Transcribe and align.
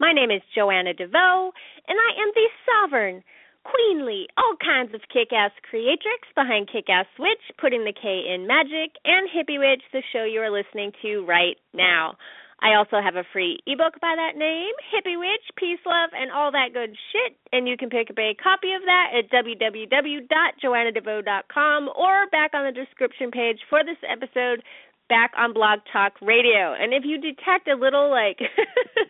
My 0.00 0.12
name 0.14 0.30
is 0.30 0.40
Joanna 0.56 0.94
DeVoe, 0.94 1.52
and 1.86 1.98
I 2.00 2.22
am 2.24 2.32
the 2.32 2.48
sovereign, 2.64 3.22
queenly, 3.68 4.28
all 4.38 4.56
kinds 4.56 4.94
of 4.94 5.02
kick 5.12 5.30
ass 5.30 5.50
creatrix 5.68 6.26
behind 6.34 6.70
Kick 6.72 6.88
Ass 6.88 7.04
Witch, 7.18 7.42
putting 7.60 7.84
the 7.84 7.92
K 7.92 8.32
in 8.32 8.46
magic, 8.46 8.96
and 9.04 9.28
Hippie 9.28 9.58
Witch, 9.60 9.82
the 9.92 10.02
show 10.10 10.24
you 10.24 10.40
are 10.40 10.48
listening 10.48 10.92
to 11.02 11.26
right 11.28 11.58
now. 11.74 12.16
I 12.64 12.76
also 12.80 13.02
have 13.04 13.16
a 13.16 13.24
free 13.30 13.58
ebook 13.66 14.00
by 14.00 14.16
that 14.16 14.38
name, 14.40 14.72
Hippie 14.88 15.20
Witch, 15.20 15.44
Peace, 15.60 15.84
Love, 15.84 16.16
and 16.16 16.32
all 16.32 16.50
that 16.52 16.72
good 16.72 16.96
shit. 17.12 17.36
And 17.52 17.68
you 17.68 17.76
can 17.76 17.90
pick 17.90 18.08
up 18.08 18.18
a 18.18 18.32
copy 18.40 18.72
of 18.72 18.80
that 18.88 19.12
at 19.12 19.28
www.joannadevoe.com 19.28 21.90
or 21.92 22.26
back 22.32 22.54
on 22.54 22.64
the 22.64 22.72
description 22.72 23.30
page 23.30 23.60
for 23.68 23.84
this 23.84 24.00
episode 24.08 24.64
back 25.10 25.32
on 25.36 25.52
Blog 25.52 25.80
Talk 25.92 26.14
Radio. 26.22 26.72
And 26.72 26.94
if 26.94 27.04
you 27.04 27.20
detect 27.20 27.68
a 27.68 27.74
little 27.74 28.08
like 28.08 28.38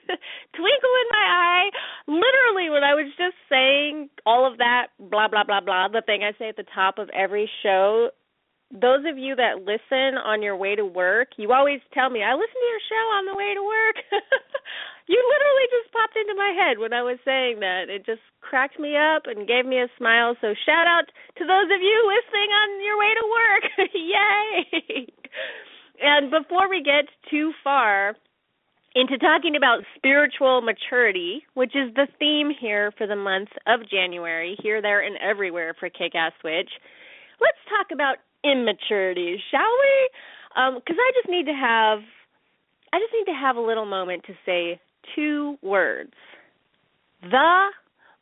twinkle 0.61 0.95
in 1.01 1.09
my 1.09 1.25
eye, 1.25 1.69
literally 2.05 2.69
when 2.69 2.85
I 2.85 2.93
was 2.93 3.09
just 3.17 3.37
saying 3.49 4.13
all 4.29 4.45
of 4.45 4.59
that 4.61 4.93
blah 5.01 5.29
blah 5.29 5.45
blah 5.45 5.65
blah, 5.65 5.89
the 5.89 6.05
thing 6.05 6.21
I 6.21 6.37
say 6.37 6.53
at 6.53 6.61
the 6.61 6.69
top 6.75 7.01
of 7.01 7.09
every 7.17 7.49
show, 7.65 8.13
those 8.71 9.03
of 9.09 9.19
you 9.19 9.35
that 9.35 9.67
listen 9.67 10.21
on 10.21 10.45
your 10.45 10.55
way 10.55 10.77
to 10.77 10.85
work, 10.85 11.35
you 11.41 11.51
always 11.51 11.81
tell 11.91 12.13
me, 12.13 12.23
I 12.23 12.37
listen 12.39 12.55
to 12.55 12.71
your 12.71 12.87
show 12.87 13.07
on 13.19 13.25
the 13.27 13.35
way 13.35 13.51
to 13.57 13.65
work. 13.65 13.99
you 15.11 15.19
literally 15.19 15.67
just 15.75 15.91
popped 15.91 16.15
into 16.15 16.39
my 16.39 16.55
head 16.55 16.79
when 16.79 16.95
I 16.95 17.03
was 17.03 17.19
saying 17.27 17.59
that. 17.67 17.91
It 17.91 18.07
just 18.07 18.23
cracked 18.39 18.79
me 18.79 18.95
up 18.95 19.27
and 19.27 19.49
gave 19.49 19.67
me 19.67 19.83
a 19.83 19.91
smile. 19.99 20.39
So 20.39 20.55
shout 20.63 20.87
out 20.87 21.11
to 21.41 21.43
those 21.43 21.67
of 21.67 21.83
you 21.83 21.97
listening 22.07 22.51
on 22.55 22.69
your 22.79 22.97
way 23.01 23.13
to 23.19 23.25
work. 23.27 23.65
Yay! 23.91 25.11
And 25.99 26.31
before 26.31 26.71
we 26.71 26.83
get 26.83 27.11
too 27.27 27.51
far 27.63 28.15
into 28.95 29.19
talking 29.19 29.55
about 29.57 29.85
spiritual 29.97 30.63
maturity, 30.63 31.43
which 31.55 31.77
is 31.77 31.95
the 31.95 32.09
theme 32.19 32.51
here 32.59 32.93
for 32.99 33.07
the 33.07 33.17
month 33.17 33.51
of 33.67 33.89
January, 33.89 34.57
here, 34.63 34.83
there, 34.83 35.01
and 35.01 35.17
everywhere 35.19 35.75
for 35.79 35.89
Kick 35.89 36.15
Ass 36.15 36.33
Witch, 36.43 36.71
let's 37.41 37.59
talk 37.69 37.89
about 37.93 38.17
immaturity, 38.45 39.41
shall 39.51 39.61
we? 39.61 40.11
Because 40.77 40.99
um, 40.99 41.07
I 41.07 41.11
just 41.15 41.31
need 41.31 41.47
to 41.47 41.55
have, 41.55 42.01
I 42.93 42.99
just 42.99 43.13
need 43.15 43.33
to 43.33 43.39
have 43.39 43.57
a 43.57 43.61
little 43.61 43.87
moment 43.87 44.25
to 44.27 44.35
say 44.45 44.81
two 45.15 45.57
words: 45.63 46.13
the 47.23 47.67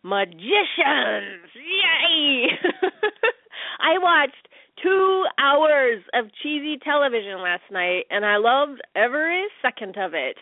magicians. 0.02 1.48
Yay! 1.54 2.48
I 3.80 3.96
watched 3.98 4.47
two 4.82 5.24
hours 5.38 6.02
of 6.14 6.26
cheesy 6.42 6.78
television 6.82 7.42
last 7.42 7.64
night, 7.70 8.04
and 8.10 8.24
I 8.24 8.36
loved 8.36 8.80
every 8.94 9.46
second 9.62 9.96
of 9.96 10.14
it. 10.14 10.36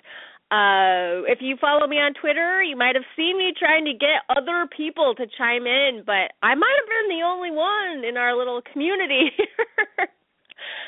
Uh, 0.51 1.27
if 1.27 1.39
you 1.41 1.57
follow 1.61 1.89
me 1.89 1.97
on 1.97 2.15
Twitter, 2.15 2.63
you 2.63 2.77
might 2.77 2.95
have 2.95 3.05
seen 3.17 3.37
me 3.37 3.53
trying 3.59 3.85
to 3.85 3.93
get 3.93 4.23
other 4.31 4.69
people 4.77 5.15
to 5.17 5.27
chime 5.37 5.67
in, 5.67 6.03
but 6.07 6.31
I 6.43 6.55
might 6.55 6.77
have 6.79 6.89
been 6.89 7.19
the 7.19 7.25
only 7.27 7.51
one 7.51 8.05
in 8.07 8.17
our 8.17 8.37
little 8.37 8.63
community 8.73 9.33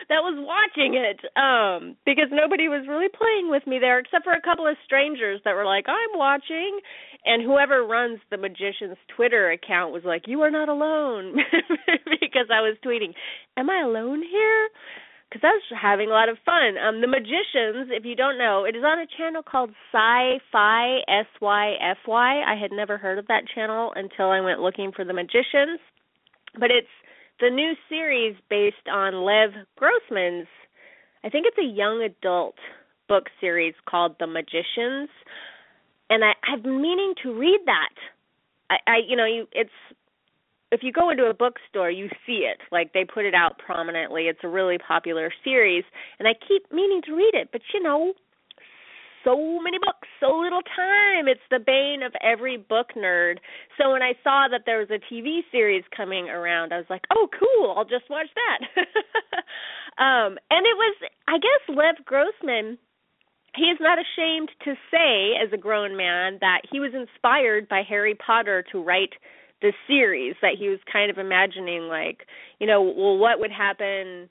that 0.09 0.25
was 0.25 0.37
watching 0.41 0.95
it 0.95 1.21
um 1.37 1.97
because 2.05 2.29
nobody 2.33 2.69
was 2.69 2.87
really 2.89 3.09
playing 3.09 3.51
with 3.51 3.67
me 3.67 3.79
there 3.79 3.99
except 3.99 4.25
for 4.25 4.33
a 4.33 4.41
couple 4.41 4.67
of 4.67 4.77
strangers 4.85 5.41
that 5.45 5.55
were 5.55 5.67
like 5.67 5.85
i'm 5.89 6.19
watching 6.19 6.81
and 7.25 7.43
whoever 7.43 7.85
runs 7.85 8.19
the 8.31 8.37
magician's 8.37 8.99
twitter 9.15 9.51
account 9.51 9.93
was 9.93 10.03
like 10.05 10.23
you 10.27 10.41
are 10.43 10.51
not 10.51 10.69
alone 10.69 11.37
because 12.21 12.49
i 12.53 12.61
was 12.61 12.77
tweeting 12.85 13.13
am 13.57 13.71
i 13.71 13.81
alone 13.81 14.23
here 14.23 14.69
because 15.29 15.45
I 15.45 15.53
was 15.53 15.63
having 15.81 16.09
a 16.09 16.13
lot 16.13 16.29
of 16.29 16.39
fun. 16.45 16.79
Um, 16.79 17.01
the 17.01 17.07
Magicians, 17.07 17.93
if 17.93 18.05
you 18.05 18.17
don't 18.17 18.39
know, 18.39 18.65
it 18.65 18.75
is 18.75 18.83
on 18.83 18.99
a 18.99 19.07
channel 19.19 19.43
called 19.43 19.71
Sci-Fi 19.93 20.99
S 21.07 21.27
Y 21.41 21.75
F 21.81 21.99
Y. 22.07 22.43
I 22.47 22.59
had 22.59 22.73
never 22.73 22.97
heard 22.97 23.19
of 23.19 23.27
that 23.27 23.45
channel 23.55 23.93
until 23.95 24.31
I 24.31 24.41
went 24.41 24.61
looking 24.61 24.91
for 24.91 25.05
the 25.05 25.13
Magicians, 25.13 25.81
but 26.59 26.71
it's 26.71 26.89
the 27.41 27.51
new 27.51 27.75
series 27.89 28.37
based 28.51 28.89
on 28.91 29.25
Lev 29.25 29.51
Grossman's, 29.77 30.49
I 31.25 31.29
think 31.29 31.47
it's 31.47 31.59
a 31.59 31.77
young 31.77 32.03
adult 32.03 32.57
book 33.09 33.25
series 33.41 33.75
called 33.89 34.17
The 34.21 34.27
Magicians, 34.27 35.09
and 36.11 36.25
I, 36.25 36.33
I've 36.51 36.63
been 36.63 36.81
meaning 36.81 37.15
to 37.23 37.39
read 37.39 37.61
that. 37.67 37.95
I, 38.71 38.77
I 38.87 38.97
you 39.07 39.17
know, 39.17 39.27
you 39.27 39.47
it's 39.53 39.71
if 40.71 40.81
you 40.83 40.93
go 40.93 41.11
into 41.11 41.25
a 41.25 41.35
bookstore, 41.35 41.91
you 41.91 42.09
see 42.27 42.45
it. 42.45 42.59
Like 42.71 42.93
they 42.93 43.05
put 43.05 43.25
it 43.25 43.35
out 43.35 43.59
prominently. 43.59 44.25
It's 44.25 44.41
a 44.43 44.49
really 44.49 44.79
popular 44.79 45.33
series, 45.43 45.85
and 46.19 46.29
I 46.29 46.33
keep 46.47 46.71
meaning 46.73 47.01
to 47.07 47.17
read 47.17 47.33
it, 47.35 47.49
but 47.51 47.63
you 47.75 47.83
know, 47.83 48.13
so 49.25 49.61
many 49.61 49.79
books, 49.79 49.98
so 50.21 50.37
little 50.37 50.63
time. 50.63 51.29
It's 51.29 51.41
the 51.51 51.59
bane 51.59 52.03
of 52.03 52.13
every 52.23 52.57
book 52.57 52.89
nerd. 52.97 53.39
So 53.79 53.93
when 53.93 54.03
I 54.03 54.13
saw 54.23 54.49
that 54.51 54.63
there 54.67 54.79
was 54.79 54.91
a 54.91 55.01
TV 55.13 55.41
series 55.51 55.85
coming 55.97 56.29
around, 56.29 56.73
I 56.73 56.79
was 56.79 56.91
like, 56.91 57.05
"Oh, 57.11 57.29
cool! 57.29 57.75
I'll 57.77 57.85
just 57.85 58.11
watch 58.11 58.29
that." 58.35 58.83
um, 60.03 60.39
and 60.51 60.67
it 60.67 60.77
was, 60.77 60.97
I 61.27 61.39
guess, 61.39 61.77
Lev 61.77 62.05
Grossman. 62.05 62.79
He 63.55 63.65
is 63.65 63.79
not 63.81 63.99
ashamed 63.99 64.51
to 64.65 64.75
say, 64.91 65.33
as 65.43 65.53
a 65.53 65.57
grown 65.57 65.97
man, 65.97 66.39
that 66.41 66.63
he 66.71 66.81
was 66.81 66.93
inspired 66.95 67.69
by 67.69 67.83
Harry 67.89 68.15
Potter 68.15 68.65
to 68.73 68.83
write 68.83 69.15
the 69.63 69.73
series. 69.87 70.37
That 70.43 70.57
he 70.59 70.69
was 70.69 70.79
kind 70.93 71.11
of 71.11 71.19
imagining, 71.19 71.89
like, 71.89 72.27
you 72.61 72.67
know, 72.67 72.83
well, 72.83 73.17
what 73.19 73.41
would 73.41 73.53
happen 73.53 74.29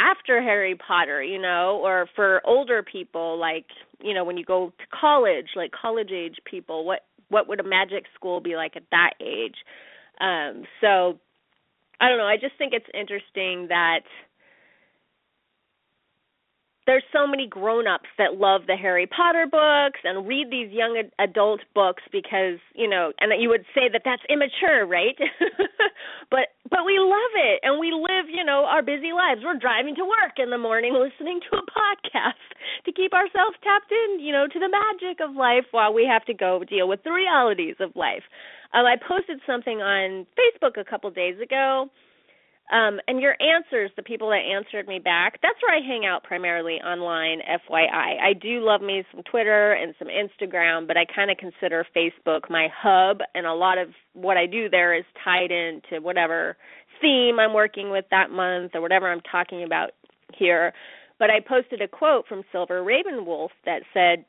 after 0.00 0.42
Harry 0.42 0.74
Potter, 0.74 1.22
you 1.22 1.40
know, 1.40 1.80
or 1.82 2.08
for 2.14 2.42
older 2.44 2.82
people 2.82 3.38
like, 3.38 3.66
you 4.04 4.14
know, 4.14 4.24
when 4.24 4.36
you 4.36 4.44
go 4.44 4.72
to 4.78 4.86
college, 5.00 5.48
like 5.56 5.72
college 5.72 6.10
age 6.12 6.36
people, 6.44 6.84
what 6.84 7.00
what 7.30 7.48
would 7.48 7.60
a 7.60 7.64
magic 7.64 8.04
school 8.14 8.40
be 8.40 8.54
like 8.54 8.76
at 8.76 8.84
that 8.90 9.12
age? 9.20 9.56
Um 10.20 10.64
so 10.80 11.18
I 12.00 12.08
don't 12.08 12.18
know, 12.18 12.26
I 12.26 12.36
just 12.36 12.56
think 12.58 12.72
it's 12.74 12.86
interesting 12.92 13.68
that 13.68 14.00
there's 16.86 17.04
so 17.12 17.26
many 17.26 17.46
grown-ups 17.46 18.08
that 18.18 18.36
love 18.36 18.62
the 18.66 18.76
Harry 18.76 19.06
Potter 19.06 19.46
books 19.50 20.00
and 20.04 20.28
read 20.28 20.50
these 20.50 20.70
young 20.70 21.00
adult 21.18 21.60
books 21.74 22.02
because, 22.12 22.60
you 22.74 22.88
know, 22.88 23.12
and 23.20 23.32
you 23.40 23.48
would 23.48 23.64
say 23.74 23.88
that 23.90 24.02
that's 24.04 24.22
immature, 24.28 24.84
right? 24.86 25.16
but 26.30 26.52
but 26.68 26.84
we 26.84 26.98
love 27.00 27.32
it 27.36 27.60
and 27.62 27.80
we 27.80 27.92
live, 27.92 28.28
you 28.28 28.44
know, 28.44 28.68
our 28.68 28.82
busy 28.82 29.12
lives. 29.16 29.40
We're 29.44 29.58
driving 29.58 29.94
to 29.96 30.04
work 30.04 30.36
in 30.36 30.50
the 30.50 30.58
morning 30.58 30.92
listening 30.92 31.40
to 31.50 31.56
a 31.56 31.64
podcast 31.64 32.44
to 32.84 32.92
keep 32.92 33.14
ourselves 33.14 33.56
tapped 33.64 33.90
in, 33.90 34.20
you 34.20 34.32
know, 34.32 34.46
to 34.46 34.58
the 34.58 34.68
magic 34.68 35.24
of 35.24 35.34
life 35.34 35.64
while 35.70 35.92
we 35.92 36.04
have 36.04 36.24
to 36.26 36.34
go 36.34 36.64
deal 36.68 36.88
with 36.88 37.02
the 37.04 37.12
realities 37.12 37.76
of 37.80 37.96
life. 37.96 38.24
Um, 38.74 38.84
I 38.84 38.96
posted 38.96 39.40
something 39.46 39.80
on 39.80 40.26
Facebook 40.36 40.76
a 40.80 40.84
couple 40.84 41.10
days 41.10 41.40
ago 41.40 41.88
um, 42.72 42.98
and 43.08 43.20
your 43.20 43.36
answers, 43.40 43.90
the 43.94 44.02
people 44.02 44.30
that 44.30 44.40
answered 44.40 44.88
me 44.88 44.98
back, 44.98 45.38
that's 45.42 45.58
where 45.62 45.76
I 45.76 45.86
hang 45.86 46.06
out 46.06 46.24
primarily 46.24 46.76
online, 46.76 47.40
FYI. 47.40 48.18
I 48.20 48.32
do 48.32 48.64
love 48.64 48.80
me 48.80 49.04
some 49.12 49.22
Twitter 49.30 49.72
and 49.72 49.94
some 49.98 50.08
Instagram, 50.08 50.86
but 50.86 50.96
I 50.96 51.04
kind 51.04 51.30
of 51.30 51.36
consider 51.36 51.86
Facebook 51.94 52.48
my 52.48 52.68
hub, 52.74 53.18
and 53.34 53.46
a 53.46 53.52
lot 53.52 53.76
of 53.76 53.88
what 54.14 54.38
I 54.38 54.46
do 54.46 54.70
there 54.70 54.96
is 54.96 55.04
tied 55.22 55.50
into 55.50 56.02
whatever 56.02 56.56
theme 57.02 57.38
I'm 57.38 57.52
working 57.52 57.90
with 57.90 58.06
that 58.10 58.30
month 58.30 58.72
or 58.74 58.80
whatever 58.80 59.12
I'm 59.12 59.20
talking 59.30 59.64
about 59.64 59.90
here. 60.32 60.72
But 61.18 61.28
I 61.28 61.40
posted 61.46 61.82
a 61.82 61.88
quote 61.88 62.26
from 62.26 62.44
Silver 62.50 62.82
Ravenwolf 62.82 63.50
that 63.66 63.82
said, 63.92 64.24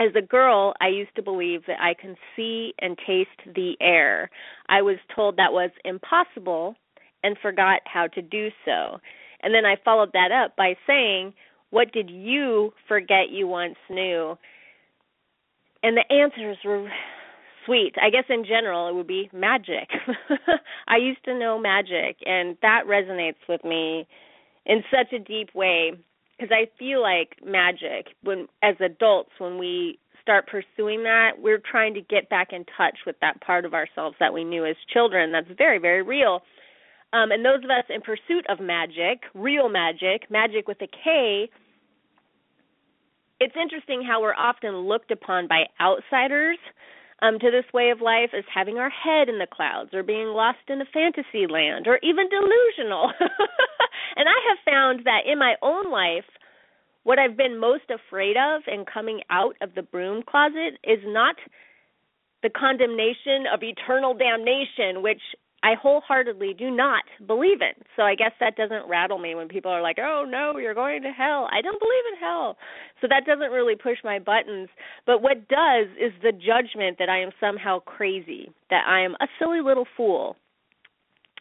as 0.00 0.14
a 0.16 0.26
girl, 0.26 0.74
I 0.80 0.88
used 0.88 1.14
to 1.16 1.22
believe 1.22 1.60
that 1.66 1.80
I 1.80 1.94
can 1.94 2.16
see 2.34 2.72
and 2.80 2.98
taste 3.06 3.54
the 3.54 3.74
air. 3.80 4.30
I 4.68 4.82
was 4.82 4.96
told 5.14 5.36
that 5.36 5.52
was 5.52 5.70
impossible 5.84 6.74
and 7.22 7.36
forgot 7.40 7.80
how 7.84 8.06
to 8.08 8.22
do 8.22 8.48
so. 8.64 8.98
And 9.42 9.54
then 9.54 9.64
I 9.64 9.76
followed 9.84 10.10
that 10.12 10.32
up 10.32 10.56
by 10.56 10.74
saying, 10.86 11.34
What 11.70 11.92
did 11.92 12.10
you 12.10 12.72
forget 12.88 13.30
you 13.30 13.46
once 13.46 13.76
knew? 13.88 14.36
And 15.82 15.96
the 15.96 16.14
answers 16.14 16.58
were 16.64 16.88
sweet. 17.64 17.94
I 18.00 18.10
guess 18.10 18.24
in 18.28 18.44
general 18.44 18.88
it 18.88 18.94
would 18.94 19.06
be 19.06 19.30
magic. 19.32 19.88
I 20.88 20.96
used 20.96 21.24
to 21.24 21.38
know 21.38 21.58
magic, 21.58 22.16
and 22.26 22.56
that 22.62 22.82
resonates 22.86 23.40
with 23.48 23.64
me 23.64 24.06
in 24.66 24.82
such 24.90 25.12
a 25.12 25.18
deep 25.18 25.54
way 25.54 25.92
because 26.38 26.52
I 26.52 26.70
feel 26.78 27.02
like 27.02 27.36
magic 27.44 28.14
when 28.22 28.46
as 28.62 28.76
adults 28.80 29.30
when 29.38 29.58
we 29.58 29.98
start 30.22 30.46
pursuing 30.46 31.02
that, 31.04 31.32
we're 31.38 31.60
trying 31.70 31.94
to 31.94 32.00
get 32.00 32.28
back 32.28 32.48
in 32.52 32.64
touch 32.76 32.98
with 33.06 33.16
that 33.20 33.40
part 33.40 33.64
of 33.64 33.74
ourselves 33.74 34.16
that 34.20 34.32
we 34.32 34.44
knew 34.44 34.64
as 34.64 34.76
children 34.92 35.32
that's 35.32 35.48
very, 35.56 35.78
very 35.78 36.02
real. 36.02 36.42
Um, 37.12 37.32
and 37.32 37.44
those 37.44 37.64
of 37.64 37.70
us 37.70 37.84
in 37.88 38.00
pursuit 38.00 38.46
of 38.48 38.60
magic, 38.60 39.22
real 39.34 39.68
magic, 39.68 40.30
magic 40.30 40.68
with 40.68 40.80
a 40.80 40.86
K, 40.86 41.50
it's 43.40 43.54
interesting 43.60 44.04
how 44.06 44.20
we're 44.20 44.34
often 44.34 44.76
looked 44.86 45.10
upon 45.10 45.48
by 45.48 45.64
outsiders 45.80 46.58
um, 47.22 47.38
to 47.38 47.50
this 47.50 47.64
way 47.72 47.90
of 47.90 48.00
life 48.00 48.30
as 48.36 48.44
having 48.52 48.78
our 48.78 48.90
head 48.90 49.28
in 49.28 49.38
the 49.38 49.46
clouds 49.50 49.90
or 49.92 50.02
being 50.02 50.28
lost 50.28 50.58
in 50.68 50.80
a 50.80 50.84
fantasy 50.92 51.46
land 51.48 51.86
or 51.86 51.98
even 52.02 52.28
delusional. 52.28 53.12
and 54.16 54.28
I 54.28 54.38
have 54.48 54.58
found 54.64 55.04
that 55.04 55.26
in 55.26 55.38
my 55.38 55.54
own 55.62 55.90
life, 55.90 56.28
what 57.02 57.18
I've 57.18 57.36
been 57.36 57.58
most 57.58 57.90
afraid 57.90 58.36
of 58.36 58.62
in 58.68 58.84
coming 58.84 59.20
out 59.30 59.56
of 59.62 59.74
the 59.74 59.82
broom 59.82 60.22
closet 60.22 60.78
is 60.84 61.00
not 61.04 61.36
the 62.42 62.50
condemnation 62.50 63.44
of 63.52 63.62
eternal 63.62 64.14
damnation, 64.14 65.02
which 65.02 65.20
I 65.62 65.74
wholeheartedly 65.74 66.54
do 66.58 66.70
not 66.70 67.04
believe 67.26 67.60
in. 67.60 67.84
So 67.94 68.02
I 68.02 68.14
guess 68.14 68.32
that 68.40 68.56
doesn't 68.56 68.88
rattle 68.88 69.18
me 69.18 69.34
when 69.34 69.48
people 69.48 69.70
are 69.70 69.82
like, 69.82 69.98
"Oh 69.98 70.24
no, 70.26 70.56
you're 70.56 70.74
going 70.74 71.02
to 71.02 71.10
hell." 71.10 71.48
I 71.52 71.60
don't 71.60 71.78
believe 71.78 72.04
in 72.12 72.18
hell. 72.18 72.56
So 73.00 73.08
that 73.08 73.26
doesn't 73.26 73.52
really 73.52 73.76
push 73.76 73.98
my 74.02 74.18
buttons. 74.18 74.68
But 75.06 75.20
what 75.20 75.48
does 75.48 75.88
is 76.00 76.12
the 76.22 76.32
judgment 76.32 76.98
that 76.98 77.10
I 77.10 77.20
am 77.20 77.30
somehow 77.38 77.80
crazy, 77.80 78.50
that 78.70 78.84
I 78.86 79.00
am 79.00 79.16
a 79.20 79.28
silly 79.38 79.60
little 79.60 79.86
fool. 79.96 80.36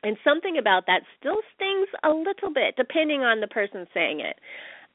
And 0.03 0.17
something 0.23 0.57
about 0.57 0.85
that 0.87 1.03
still 1.19 1.39
stings 1.55 1.87
a 2.03 2.09
little 2.09 2.53
bit 2.53 2.75
depending 2.77 3.21
on 3.21 3.41
the 3.41 3.47
person 3.47 3.87
saying 3.93 4.21
it. 4.21 4.37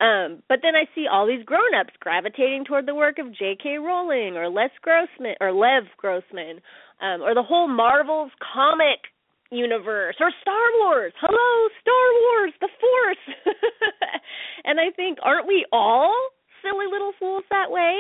Um, 0.00 0.42
but 0.48 0.58
then 0.62 0.74
I 0.74 0.84
see 0.94 1.06
all 1.06 1.26
these 1.26 1.44
grown-ups 1.44 1.94
gravitating 2.00 2.64
toward 2.64 2.86
the 2.86 2.94
work 2.94 3.18
of 3.18 3.32
J.K. 3.32 3.78
Rowling 3.78 4.36
or 4.36 4.48
Les 4.48 4.70
Grossman 4.82 5.36
or 5.40 5.52
Lev 5.52 5.84
Grossman, 5.96 6.60
um, 7.00 7.22
or 7.22 7.34
the 7.34 7.44
whole 7.44 7.68
Marvel's 7.68 8.32
comic 8.42 9.13
universe 9.56 10.16
or 10.20 10.30
Star 10.40 10.66
Wars. 10.80 11.12
Hello, 11.20 11.68
Star 11.80 12.06
Wars, 12.22 12.52
the 12.60 12.68
Force. 12.80 13.56
and 14.64 14.80
I 14.80 14.90
think, 14.94 15.18
aren't 15.22 15.46
we 15.46 15.66
all 15.72 16.14
silly 16.62 16.86
little 16.90 17.12
fools 17.18 17.44
that 17.50 17.70
way? 17.70 17.98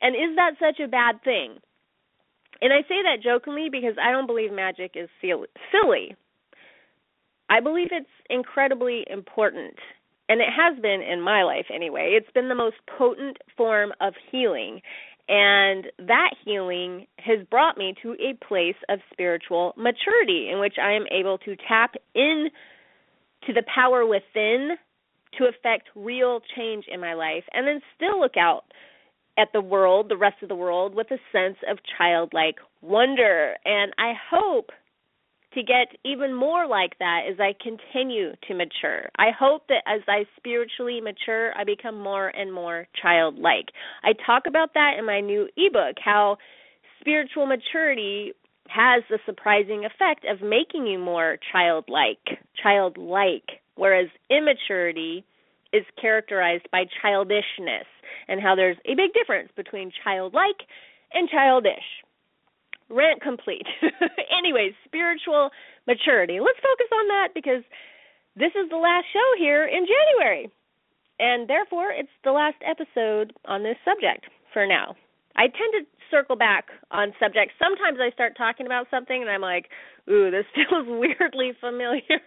And 0.00 0.14
is 0.14 0.36
that 0.36 0.52
such 0.60 0.80
a 0.80 0.88
bad 0.88 1.22
thing? 1.24 1.58
And 2.60 2.72
I 2.72 2.82
say 2.82 3.02
that 3.02 3.22
jokingly 3.22 3.68
because 3.70 3.94
I 4.00 4.10
don't 4.10 4.26
believe 4.26 4.52
magic 4.52 4.92
is 4.94 5.08
silly. 5.20 6.16
I 7.50 7.60
believe 7.60 7.88
it's 7.90 8.06
incredibly 8.30 9.04
important. 9.10 9.74
And 10.28 10.40
it 10.40 10.48
has 10.48 10.80
been 10.80 11.02
in 11.02 11.20
my 11.20 11.42
life 11.42 11.66
anyway. 11.72 12.16
It's 12.16 12.32
been 12.32 12.48
the 12.48 12.54
most 12.54 12.76
potent 12.98 13.38
form 13.56 13.92
of 14.00 14.14
healing. 14.30 14.80
And 15.28 15.86
that 15.98 16.30
healing 16.44 17.06
has 17.18 17.38
brought 17.50 17.78
me 17.78 17.94
to 18.02 18.12
a 18.14 18.34
place 18.46 18.76
of 18.88 18.98
spiritual 19.12 19.72
maturity 19.76 20.50
in 20.52 20.60
which 20.60 20.74
I 20.80 20.92
am 20.92 21.06
able 21.10 21.38
to 21.38 21.56
tap 21.66 21.94
in 22.14 22.48
to 23.46 23.52
the 23.52 23.64
power 23.74 24.06
within 24.06 24.76
to 25.38 25.44
affect 25.46 25.88
real 25.94 26.40
change 26.56 26.84
in 26.92 27.00
my 27.00 27.14
life 27.14 27.44
and 27.52 27.66
then 27.66 27.80
still 27.96 28.20
look 28.20 28.36
out 28.36 28.64
at 29.36 29.48
the 29.52 29.60
world, 29.60 30.08
the 30.08 30.16
rest 30.16 30.42
of 30.42 30.48
the 30.48 30.54
world, 30.54 30.94
with 30.94 31.10
a 31.10 31.18
sense 31.32 31.56
of 31.68 31.78
childlike 31.98 32.56
wonder. 32.82 33.54
And 33.64 33.92
I 33.98 34.12
hope 34.30 34.70
to 35.54 35.62
get 35.62 35.88
even 36.04 36.34
more 36.34 36.66
like 36.66 36.98
that 36.98 37.22
as 37.30 37.38
I 37.40 37.54
continue 37.62 38.32
to 38.48 38.54
mature. 38.54 39.08
I 39.18 39.30
hope 39.36 39.62
that 39.68 39.82
as 39.86 40.00
I 40.08 40.24
spiritually 40.36 41.00
mature, 41.00 41.52
I 41.56 41.64
become 41.64 41.98
more 41.98 42.28
and 42.28 42.52
more 42.52 42.86
childlike. 43.00 43.66
I 44.02 44.12
talk 44.26 44.44
about 44.46 44.74
that 44.74 44.94
in 44.98 45.06
my 45.06 45.20
new 45.20 45.48
ebook 45.56 45.96
how 46.04 46.38
spiritual 47.00 47.46
maturity 47.46 48.32
has 48.68 49.02
the 49.10 49.18
surprising 49.26 49.84
effect 49.84 50.24
of 50.28 50.40
making 50.40 50.86
you 50.86 50.98
more 50.98 51.38
childlike, 51.52 52.40
childlike, 52.62 53.60
whereas 53.76 54.08
immaturity 54.30 55.24
is 55.72 55.84
characterized 56.00 56.66
by 56.72 56.84
childishness 57.02 57.86
and 58.28 58.40
how 58.40 58.54
there's 58.54 58.76
a 58.86 58.94
big 58.94 59.12
difference 59.12 59.50
between 59.56 59.92
childlike 60.02 60.62
and 61.12 61.28
childish 61.28 61.84
rant 62.88 63.22
complete. 63.22 63.66
Anyways, 64.38 64.72
spiritual 64.84 65.50
maturity. 65.86 66.40
Let's 66.40 66.58
focus 66.60 66.90
on 66.92 67.08
that 67.08 67.28
because 67.34 67.62
this 68.36 68.52
is 68.54 68.68
the 68.70 68.76
last 68.76 69.06
show 69.12 69.28
here 69.38 69.66
in 69.66 69.86
January. 69.86 70.50
And 71.18 71.48
therefore, 71.48 71.90
it's 71.92 72.12
the 72.24 72.32
last 72.32 72.56
episode 72.66 73.32
on 73.46 73.62
this 73.62 73.76
subject 73.84 74.26
for 74.52 74.66
now. 74.66 74.96
I 75.36 75.46
tend 75.46 75.72
to 75.78 75.82
circle 76.10 76.36
back 76.36 76.66
on 76.90 77.12
subjects. 77.20 77.54
Sometimes 77.58 77.98
I 78.00 78.10
start 78.12 78.36
talking 78.36 78.66
about 78.66 78.86
something 78.90 79.20
and 79.20 79.30
I'm 79.30 79.40
like, 79.40 79.68
ooh, 80.08 80.30
this 80.30 80.46
feels 80.54 80.86
weirdly 80.86 81.52
familiar. 81.60 82.20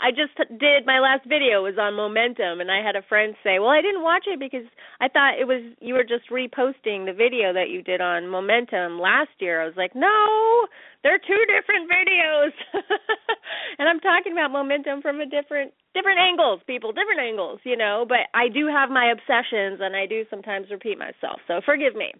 I 0.00 0.10
just 0.10 0.36
did 0.58 0.86
my 0.86 1.00
last 1.00 1.26
video 1.26 1.62
was 1.62 1.78
on 1.78 1.94
momentum 1.94 2.60
and 2.60 2.70
I 2.70 2.84
had 2.84 2.96
a 2.96 3.06
friend 3.08 3.34
say, 3.42 3.58
"Well, 3.58 3.70
I 3.70 3.82
didn't 3.82 4.02
watch 4.02 4.24
it 4.26 4.38
because 4.38 4.66
I 5.00 5.08
thought 5.08 5.38
it 5.40 5.46
was 5.46 5.62
you 5.80 5.94
were 5.94 6.06
just 6.06 6.30
reposting 6.30 7.06
the 7.06 7.16
video 7.16 7.52
that 7.52 7.70
you 7.70 7.82
did 7.82 8.00
on 8.00 8.28
momentum 8.28 9.00
last 9.00 9.34
year." 9.38 9.62
I 9.62 9.66
was 9.66 9.76
like, 9.76 9.94
"No, 9.94 10.66
they're 11.02 11.18
two 11.18 11.42
different 11.50 11.90
videos." 11.90 12.52
and 13.78 13.88
I'm 13.88 14.00
talking 14.00 14.32
about 14.32 14.50
momentum 14.50 15.02
from 15.02 15.20
a 15.20 15.26
different 15.26 15.72
different 15.94 16.18
angles, 16.18 16.60
people, 16.66 16.92
different 16.92 17.20
angles, 17.20 17.60
you 17.64 17.76
know, 17.76 18.04
but 18.08 18.32
I 18.34 18.48
do 18.48 18.66
have 18.66 18.90
my 18.90 19.12
obsessions 19.12 19.80
and 19.80 19.94
I 19.94 20.06
do 20.06 20.24
sometimes 20.30 20.70
repeat 20.70 20.98
myself. 20.98 21.40
So 21.46 21.60
forgive 21.64 21.94
me. 21.94 22.12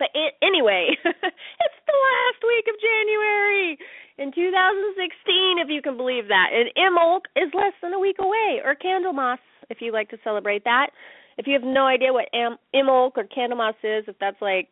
But 0.00 0.08
it, 0.16 0.32
anyway, 0.40 0.96
it's 1.04 1.80
the 1.84 1.98
last 2.08 2.40
week 2.40 2.64
of 2.72 2.80
January 2.80 3.76
in 4.16 4.32
2016, 4.32 5.60
if 5.60 5.68
you 5.68 5.82
can 5.82 5.96
believe 5.96 6.28
that. 6.28 6.48
And 6.56 6.72
Imbolc 6.72 7.28
is 7.36 7.52
less 7.52 7.76
than 7.82 7.92
a 7.92 8.00
week 8.00 8.16
away, 8.18 8.64
or 8.64 8.74
Candlemas, 8.74 9.38
if 9.68 9.78
you 9.80 9.92
like 9.92 10.08
to 10.08 10.18
celebrate 10.24 10.64
that. 10.64 10.88
If 11.36 11.46
you 11.46 11.52
have 11.52 11.62
no 11.62 11.84
idea 11.84 12.12
what 12.12 12.32
Imbolc 12.34 13.12
or 13.16 13.24
Candlemas 13.28 13.76
is, 13.84 14.04
if 14.08 14.16
that's 14.18 14.40
like 14.40 14.68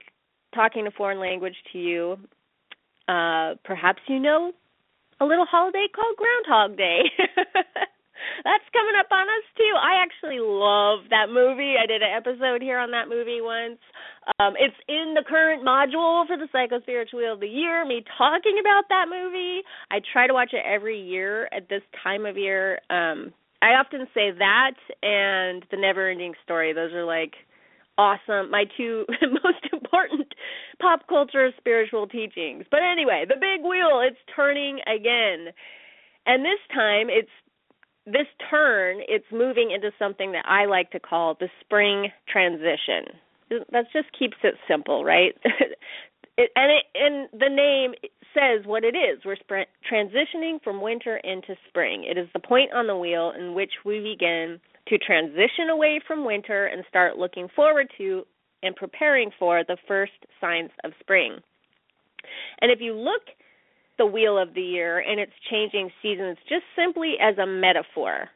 talking 0.54 0.86
a 0.86 0.90
foreign 0.90 1.20
language 1.20 1.56
to 1.72 1.78
you, 1.78 2.16
uh, 3.06 3.54
perhaps 3.64 4.00
you 4.08 4.18
know 4.18 4.52
a 5.20 5.24
little 5.24 5.46
holiday 5.46 5.86
called 5.94 6.16
Groundhog 6.16 6.78
Day. 6.78 7.02
That's 8.44 8.64
coming 8.72 8.94
up 8.98 9.10
on 9.10 9.26
us 9.26 9.46
too. 9.56 9.74
I 9.74 10.02
actually 10.02 10.38
love 10.38 11.10
that 11.10 11.26
movie. 11.30 11.74
I 11.74 11.86
did 11.86 12.02
an 12.02 12.14
episode 12.14 12.62
here 12.62 12.78
on 12.78 12.90
that 12.92 13.08
movie 13.08 13.40
once. 13.40 13.80
Um, 14.38 14.54
it's 14.58 14.76
in 14.88 15.14
the 15.14 15.24
current 15.26 15.64
module 15.64 16.26
for 16.26 16.36
the 16.36 16.48
Psycho 16.52 16.80
Spiritual 16.80 17.20
Wheel 17.20 17.34
of 17.34 17.40
the 17.40 17.48
Year. 17.48 17.84
Me 17.86 18.04
talking 18.18 18.58
about 18.60 18.84
that 18.90 19.06
movie. 19.08 19.62
I 19.90 20.00
try 20.12 20.26
to 20.26 20.34
watch 20.34 20.50
it 20.52 20.62
every 20.66 21.00
year 21.00 21.48
at 21.52 21.68
this 21.68 21.82
time 22.02 22.26
of 22.26 22.36
year. 22.36 22.80
Um, 22.90 23.32
I 23.62 23.74
often 23.74 24.06
say 24.14 24.30
that 24.38 24.74
and 25.02 25.64
the 25.70 25.76
Never 25.76 26.10
Ending 26.10 26.34
Story. 26.44 26.72
Those 26.72 26.92
are 26.92 27.04
like 27.04 27.34
awesome. 27.96 28.50
My 28.50 28.64
two 28.76 29.04
most 29.22 29.64
important 29.72 30.32
pop 30.80 31.08
culture 31.08 31.50
spiritual 31.56 32.06
teachings. 32.06 32.64
But 32.70 32.80
anyway, 32.80 33.24
the 33.26 33.34
big 33.34 33.66
wheel, 33.66 34.00
it's 34.06 34.18
turning 34.34 34.78
again. 34.86 35.52
And 36.26 36.44
this 36.44 36.60
time 36.72 37.08
it's 37.08 37.30
this 38.06 38.28
turn, 38.50 38.98
it's 39.08 39.26
moving 39.32 39.70
into 39.70 39.90
something 39.98 40.32
that 40.32 40.44
I 40.46 40.64
like 40.66 40.90
to 40.92 41.00
call 41.00 41.36
the 41.38 41.48
spring 41.60 42.08
transition. 42.28 43.18
That 43.50 43.86
just 43.92 44.08
keeps 44.18 44.36
it 44.42 44.54
simple, 44.68 45.04
right? 45.04 45.34
it, 45.44 46.50
and 46.54 46.72
it, 46.72 46.84
and 46.94 47.28
the 47.32 47.48
name 47.48 47.94
says 48.34 48.66
what 48.66 48.84
it 48.84 48.94
is. 48.94 49.24
We're 49.24 49.36
transitioning 49.90 50.62
from 50.62 50.80
winter 50.80 51.16
into 51.18 51.56
spring. 51.68 52.04
It 52.04 52.18
is 52.18 52.28
the 52.32 52.40
point 52.40 52.72
on 52.72 52.86
the 52.86 52.96
wheel 52.96 53.32
in 53.38 53.54
which 53.54 53.72
we 53.84 54.00
begin 54.00 54.60
to 54.88 54.98
transition 54.98 55.70
away 55.70 56.00
from 56.06 56.24
winter 56.24 56.66
and 56.66 56.84
start 56.88 57.18
looking 57.18 57.48
forward 57.54 57.88
to 57.98 58.24
and 58.62 58.74
preparing 58.74 59.30
for 59.38 59.62
the 59.64 59.76
first 59.86 60.12
signs 60.40 60.70
of 60.84 60.92
spring. 61.00 61.38
And 62.60 62.72
if 62.72 62.80
you 62.80 62.94
look 62.94 63.22
the 63.98 64.06
wheel 64.06 64.38
of 64.38 64.54
the 64.54 64.62
year 64.62 65.00
and 65.00 65.20
its 65.20 65.32
changing 65.50 65.90
seasons 66.00 66.38
just 66.48 66.64
simply 66.76 67.14
as 67.20 67.36
a 67.38 67.46
metaphor. 67.46 68.28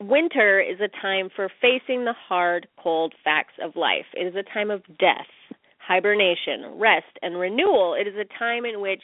Winter 0.00 0.60
is 0.60 0.78
a 0.80 0.88
time 1.02 1.28
for 1.34 1.50
facing 1.60 2.04
the 2.04 2.14
hard, 2.28 2.68
cold 2.80 3.14
facts 3.24 3.54
of 3.62 3.74
life. 3.74 4.06
It 4.14 4.26
is 4.26 4.36
a 4.36 4.54
time 4.54 4.70
of 4.70 4.82
death, 4.98 5.26
hibernation, 5.78 6.78
rest, 6.78 7.18
and 7.20 7.38
renewal. 7.38 7.94
It 7.94 8.06
is 8.06 8.14
a 8.14 8.38
time 8.38 8.64
in 8.64 8.80
which 8.80 9.02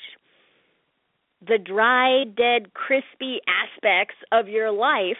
the 1.46 1.58
dry, 1.58 2.24
dead, 2.36 2.74
crispy 2.74 3.40
aspects 3.48 4.14
of 4.30 4.48
your 4.48 4.70
life 4.70 5.16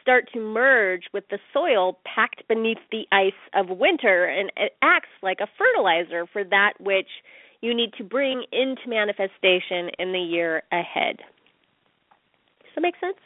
start 0.00 0.28
to 0.32 0.40
merge 0.40 1.04
with 1.14 1.22
the 1.30 1.38
soil 1.52 1.98
packed 2.04 2.42
beneath 2.48 2.78
the 2.90 3.06
ice 3.12 3.32
of 3.54 3.78
winter, 3.78 4.24
and 4.24 4.50
it 4.56 4.72
acts 4.82 5.08
like 5.22 5.38
a 5.40 5.48
fertilizer 5.56 6.26
for 6.32 6.42
that 6.42 6.72
which 6.80 7.08
you 7.60 7.72
need 7.72 7.92
to 7.96 8.02
bring 8.02 8.44
into 8.50 8.88
manifestation 8.88 9.88
in 10.00 10.12
the 10.12 10.18
year 10.18 10.64
ahead. 10.72 11.18
Does 12.58 12.74
that 12.74 12.80
make 12.80 12.96
sense? 13.00 13.16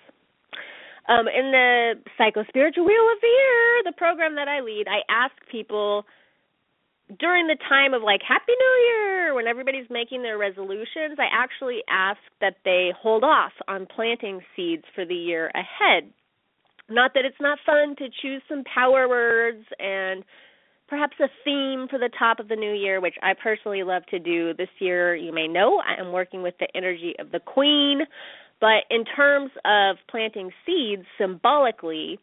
Um, 1.09 1.29
in 1.29 1.53
the 1.53 1.95
Psycho 2.19 2.45
Spiritual 2.49 2.85
Wheel 2.85 3.07
of 3.13 3.23
Year, 3.23 3.83
the 3.85 3.93
program 3.97 4.35
that 4.35 4.49
I 4.49 4.61
lead, 4.61 4.87
I 4.89 5.03
ask 5.09 5.33
people 5.51 6.05
during 7.21 7.47
the 7.47 7.57
time 7.69 7.95
of 7.95 8.03
like 8.03 8.21
Happy 8.27 8.53
New 8.59 8.77
Year, 8.91 9.35
when 9.35 9.47
everybody's 9.47 9.87
making 9.89 10.23
their 10.23 10.39
resolutions, 10.39 11.19
I 11.19 11.29
actually 11.33 11.83
ask 11.89 12.19
that 12.41 12.57
they 12.65 12.91
hold 13.01 13.23
off 13.23 13.53
on 13.69 13.87
planting 13.87 14.41
seeds 14.57 14.83
for 14.95 15.05
the 15.05 15.15
year 15.15 15.51
ahead. 15.55 16.11
Not 16.89 17.13
that 17.15 17.25
it's 17.25 17.41
not 17.41 17.59
fun 17.65 17.95
to 17.97 18.09
choose 18.23 18.43
some 18.49 18.65
power 18.65 19.09
words 19.09 19.65
and 19.79 20.25
perhaps 20.89 21.17
a 21.21 21.29
theme 21.45 21.87
for 21.89 21.99
the 21.99 22.11
top 22.19 22.39
of 22.39 22.49
the 22.49 22.57
new 22.57 22.73
year, 22.73 23.01
which 23.01 23.17
I 23.23 23.35
personally 23.35 23.83
love 23.83 24.05
to 24.07 24.19
do. 24.19 24.55
This 24.55 24.69
year, 24.79 25.15
you 25.17 25.33
may 25.33 25.49
know, 25.49 25.81
I 25.81 26.01
am 26.01 26.13
working 26.13 26.43
with 26.43 26.55
the 26.59 26.69
energy 26.77 27.15
of 27.19 27.33
the 27.33 27.41
Queen. 27.41 28.01
But 28.61 28.85
in 28.91 29.05
terms 29.05 29.51
of 29.65 29.97
planting 30.11 30.51
seeds 30.65 31.05
symbolically, 31.19 32.19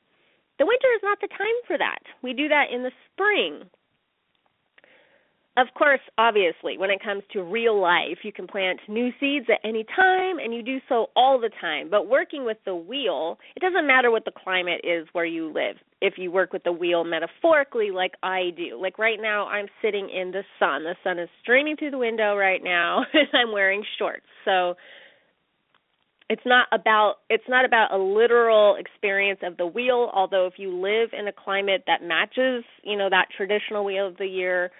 the 0.60 0.66
winter 0.66 0.88
is 0.96 1.02
not 1.04 1.20
the 1.22 1.28
time 1.28 1.60
for 1.68 1.78
that. 1.78 2.00
We 2.22 2.34
do 2.34 2.48
that 2.48 2.66
in 2.74 2.84
the 2.84 2.92
spring 3.12 3.70
of 5.56 5.68
course, 5.78 6.00
obviously, 6.18 6.80
when 6.80 6.90
it 6.90 7.04
comes 7.04 7.22
to 7.34 7.44
real 7.44 7.80
life, 7.80 8.18
you 8.24 8.32
can 8.32 8.48
plant 8.48 8.80
new 8.88 9.12
seeds 9.20 9.46
at 9.50 9.60
any 9.68 9.86
time 9.96 10.40
and 10.40 10.52
you 10.52 10.63
do 10.63 10.80
so 10.90 11.08
all 11.16 11.40
the 11.40 11.52
time. 11.62 11.90
But 11.92 12.08
working 12.08 12.44
with 12.44 12.58
the 12.66 12.74
wheel, 12.74 13.38
it 13.56 13.60
doesn't 13.60 13.86
matter 13.86 14.10
what 14.10 14.25
the 14.25 14.32
climate 14.32 14.82
is 14.84 15.08
where 15.12 15.25
you 15.25 15.54
live. 15.54 15.75
If 16.02 16.16
you 16.18 16.32
work 16.32 16.54
with 16.54 16.63
the 16.63 16.72
wheel 16.72 17.04
metaphorically, 17.04 17.92
like 17.92 18.13
I 18.24 18.50
do, 18.58 18.80
like 18.82 18.98
right 18.98 19.20
now, 19.22 19.46
I'm 19.46 19.68
sitting 19.80 20.10
in 20.10 20.32
the 20.32 20.44
sun. 20.58 20.84
The 20.84 20.96
sun 21.04 21.20
is 21.20 21.30
streaming 21.44 21.78
through 21.78 21.92
the 21.92 22.00
window 22.00 22.36
right 22.36 22.63
now, 22.63 23.06
and 23.13 23.28
I'm 23.34 23.52
wearing 23.52 23.84
shorts. 24.00 24.25
So 24.46 24.74
it's 26.30 26.42
not 26.46 26.68
about 26.72 27.15
it's 27.30 27.44
not 27.48 27.65
about 27.65 27.94
a 27.94 27.98
literal 27.98 28.75
experience 28.75 29.39
of 29.44 29.58
the 29.58 29.65
wheel 29.65 30.10
although 30.13 30.46
if 30.46 30.53
you 30.58 30.75
live 30.75 31.10
in 31.18 31.27
a 31.27 31.34
climate 31.34 31.84
that 31.88 32.01
matches 32.03 32.63
you 32.84 32.98
know 32.98 33.10
that 33.10 33.27
traditional 33.36 33.84
wheel 33.86 34.08
of 34.08 34.18
the 34.18 34.25
year 34.25 34.72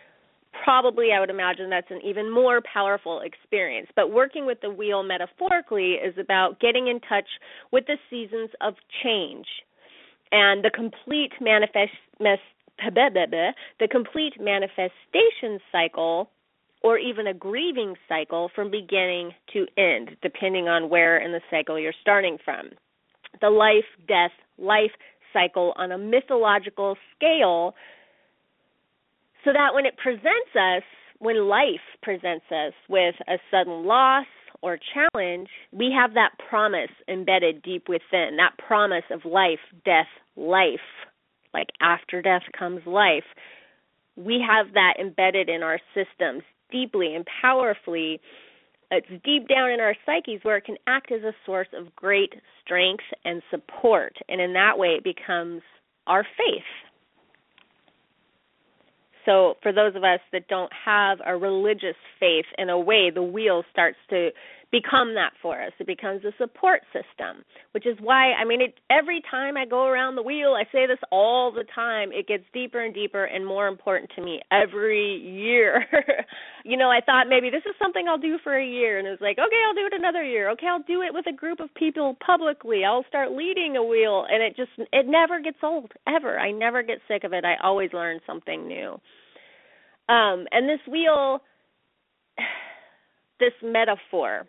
probably 0.64 1.10
I 1.16 1.20
would 1.20 1.30
imagine 1.30 1.70
that's 1.70 1.90
an 1.90 2.02
even 2.04 2.32
more 2.32 2.62
powerful 2.62 3.22
experience. 3.22 3.88
But 3.96 4.12
working 4.12 4.46
with 4.46 4.62
the 4.62 4.70
wheel 4.70 5.04
metaphorically 5.04 5.94
is 5.94 6.16
about 6.20 6.60
getting 6.60 6.88
in 6.88 7.00
touch 7.00 7.28
with 7.72 7.86
the 7.88 7.98
seasons 8.10 8.52
of 8.62 8.76
change 9.04 9.48
and 10.32 10.64
the 10.64 10.72
complete 10.74 11.32
manifest 11.42 11.92
the 12.20 13.88
complete 13.90 14.34
manifestation 14.40 15.60
cycle 15.72 16.30
or 16.84 16.98
even 16.98 17.28
a 17.28 17.34
grieving 17.34 17.96
cycle 18.10 18.52
from 18.54 18.70
beginning 18.70 19.32
to 19.54 19.66
end 19.78 20.12
depending 20.22 20.68
on 20.68 20.90
where 20.90 21.18
in 21.18 21.32
the 21.32 21.42
cycle 21.50 21.80
you're 21.80 21.94
starting 22.02 22.38
from. 22.44 22.70
The 23.42 23.50
life 23.50 23.86
death 24.08 24.32
life 24.58 24.92
cycle 25.32 25.74
on 25.78 25.92
a 25.92 25.98
mythological 25.98 26.96
scale 27.16 27.74
so 29.44 29.52
that 29.52 29.74
when 29.74 29.86
it 29.86 29.98
presents 29.98 30.54
us, 30.56 30.84
when 31.20 31.48
life 31.48 31.82
presents 32.02 32.46
us 32.52 32.74
with 32.88 33.16
a 33.28 33.38
sudden 33.50 33.86
loss 33.86 34.26
or 34.62 34.78
challenge, 34.94 35.50
we 35.72 35.94
have 35.98 36.14
that 36.14 36.32
promise 36.50 36.92
embedded 37.08 37.62
deep 37.64 37.90
within, 37.90 38.38
that 38.38 38.58
promise 38.66 39.04
of 39.12 39.26
life, 39.26 39.60
death, 39.84 40.08
life. 40.36 40.80
Like 41.54 41.68
after 41.82 42.22
death 42.22 42.44
comes 42.58 42.82
life. 42.86 43.26
We 44.16 44.44
have 44.48 44.74
that 44.74 44.94
embedded 45.00 45.50
in 45.50 45.64
our 45.64 45.80
systems 45.94 46.44
deeply 46.72 47.16
and 47.16 47.26
powerfully. 47.42 48.20
It's 48.92 49.08
deep 49.24 49.48
down 49.48 49.72
in 49.72 49.80
our 49.80 49.96
psyches 50.06 50.40
where 50.44 50.58
it 50.58 50.66
can 50.66 50.78
act 50.88 51.12
as 51.12 51.24
a 51.24 51.34
source 51.46 51.70
of 51.78 51.96
great 51.96 52.34
strength 52.64 53.04
and 53.26 53.42
support. 53.50 54.16
And 54.30 54.40
in 54.40 54.54
that 54.54 54.78
way, 54.78 54.90
it 54.90 55.04
becomes 55.04 55.62
our 56.06 56.24
faith 56.38 56.64
so, 59.26 59.56
for 59.62 59.72
those 59.72 59.96
of 59.96 60.04
us 60.04 60.20
that 60.32 60.48
don't 60.48 60.72
have 60.86 61.20
a 61.26 61.38
religious 61.38 61.96
faith, 62.20 62.46
in 62.58 62.70
a 62.70 62.80
way, 62.80 63.10
the 63.10 63.24
wheel 63.24 63.64
starts 63.72 63.98
to 64.10 64.32
become 64.74 65.14
that 65.14 65.34
for 65.40 65.62
us. 65.62 65.72
It 65.80 65.86
becomes 65.86 66.26
a 66.26 66.34
support 66.40 66.82
system, 66.92 67.46
which 67.74 67.86
is 67.86 67.96
why, 68.02 68.34
I 68.34 68.44
mean, 68.44 68.60
it, 68.60 68.80
every 68.90 69.22
time 69.30 69.56
I 69.56 69.66
go 69.66 69.86
around 69.86 70.16
the 70.16 70.24
wheel, 70.24 70.58
I 70.58 70.64
say 70.72 70.88
this 70.88 70.98
all 71.12 71.52
the 71.52 71.64
time, 71.76 72.10
it 72.12 72.28
gets 72.28 72.44
deeper 72.54 72.84
and 72.84 72.92
deeper 72.92 73.26
and 73.26 73.46
more 73.46 73.68
important 73.68 74.10
to 74.16 74.24
me 74.24 74.42
every 74.52 75.18
year. 75.20 75.86
you 76.66 76.76
know, 76.76 76.90
I 76.90 77.02
thought 77.06 77.30
maybe 77.30 77.52
this 77.52 77.62
is 77.68 77.76
something 77.80 78.08
I'll 78.10 78.18
do 78.18 78.40
for 78.44 78.58
a 78.58 78.66
year, 78.66 78.98
and 78.98 79.08
it 79.08 79.12
was 79.12 79.22
like, 79.22 79.38
okay, 79.38 79.62
I'll 79.68 79.76
do 79.76 79.86
it 79.86 79.94
another 79.94 80.24
year. 80.24 80.50
Okay, 80.50 80.66
I'll 80.66 80.82
do 80.82 81.04
it 81.04 81.14
with 81.14 81.28
a 81.28 81.38
group 81.38 81.60
of 81.60 81.72
people 81.76 82.18
publicly. 82.26 82.84
I'll 82.84 83.06
start 83.08 83.32
leading 83.32 83.78
a 83.78 83.84
wheel, 83.84 84.26
and 84.28 84.42
it 84.42 84.58
just, 84.58 84.72
it 84.92 85.06
never 85.08 85.40
gets 85.40 85.60
old, 85.62 85.92
ever. 86.08 86.40
I 86.40 86.52
never 86.52 86.82
get 86.82 86.98
sick 87.08 87.24
of 87.24 87.32
it. 87.32 87.46
I 87.46 87.58
always 87.64 87.94
learn 87.94 88.22
something 88.26 88.68
new. 88.68 88.94
Um, 90.10 90.48
and 90.52 90.68
this 90.68 90.82
wheel, 90.90 91.42
this 93.40 93.54
metaphor 93.62 94.48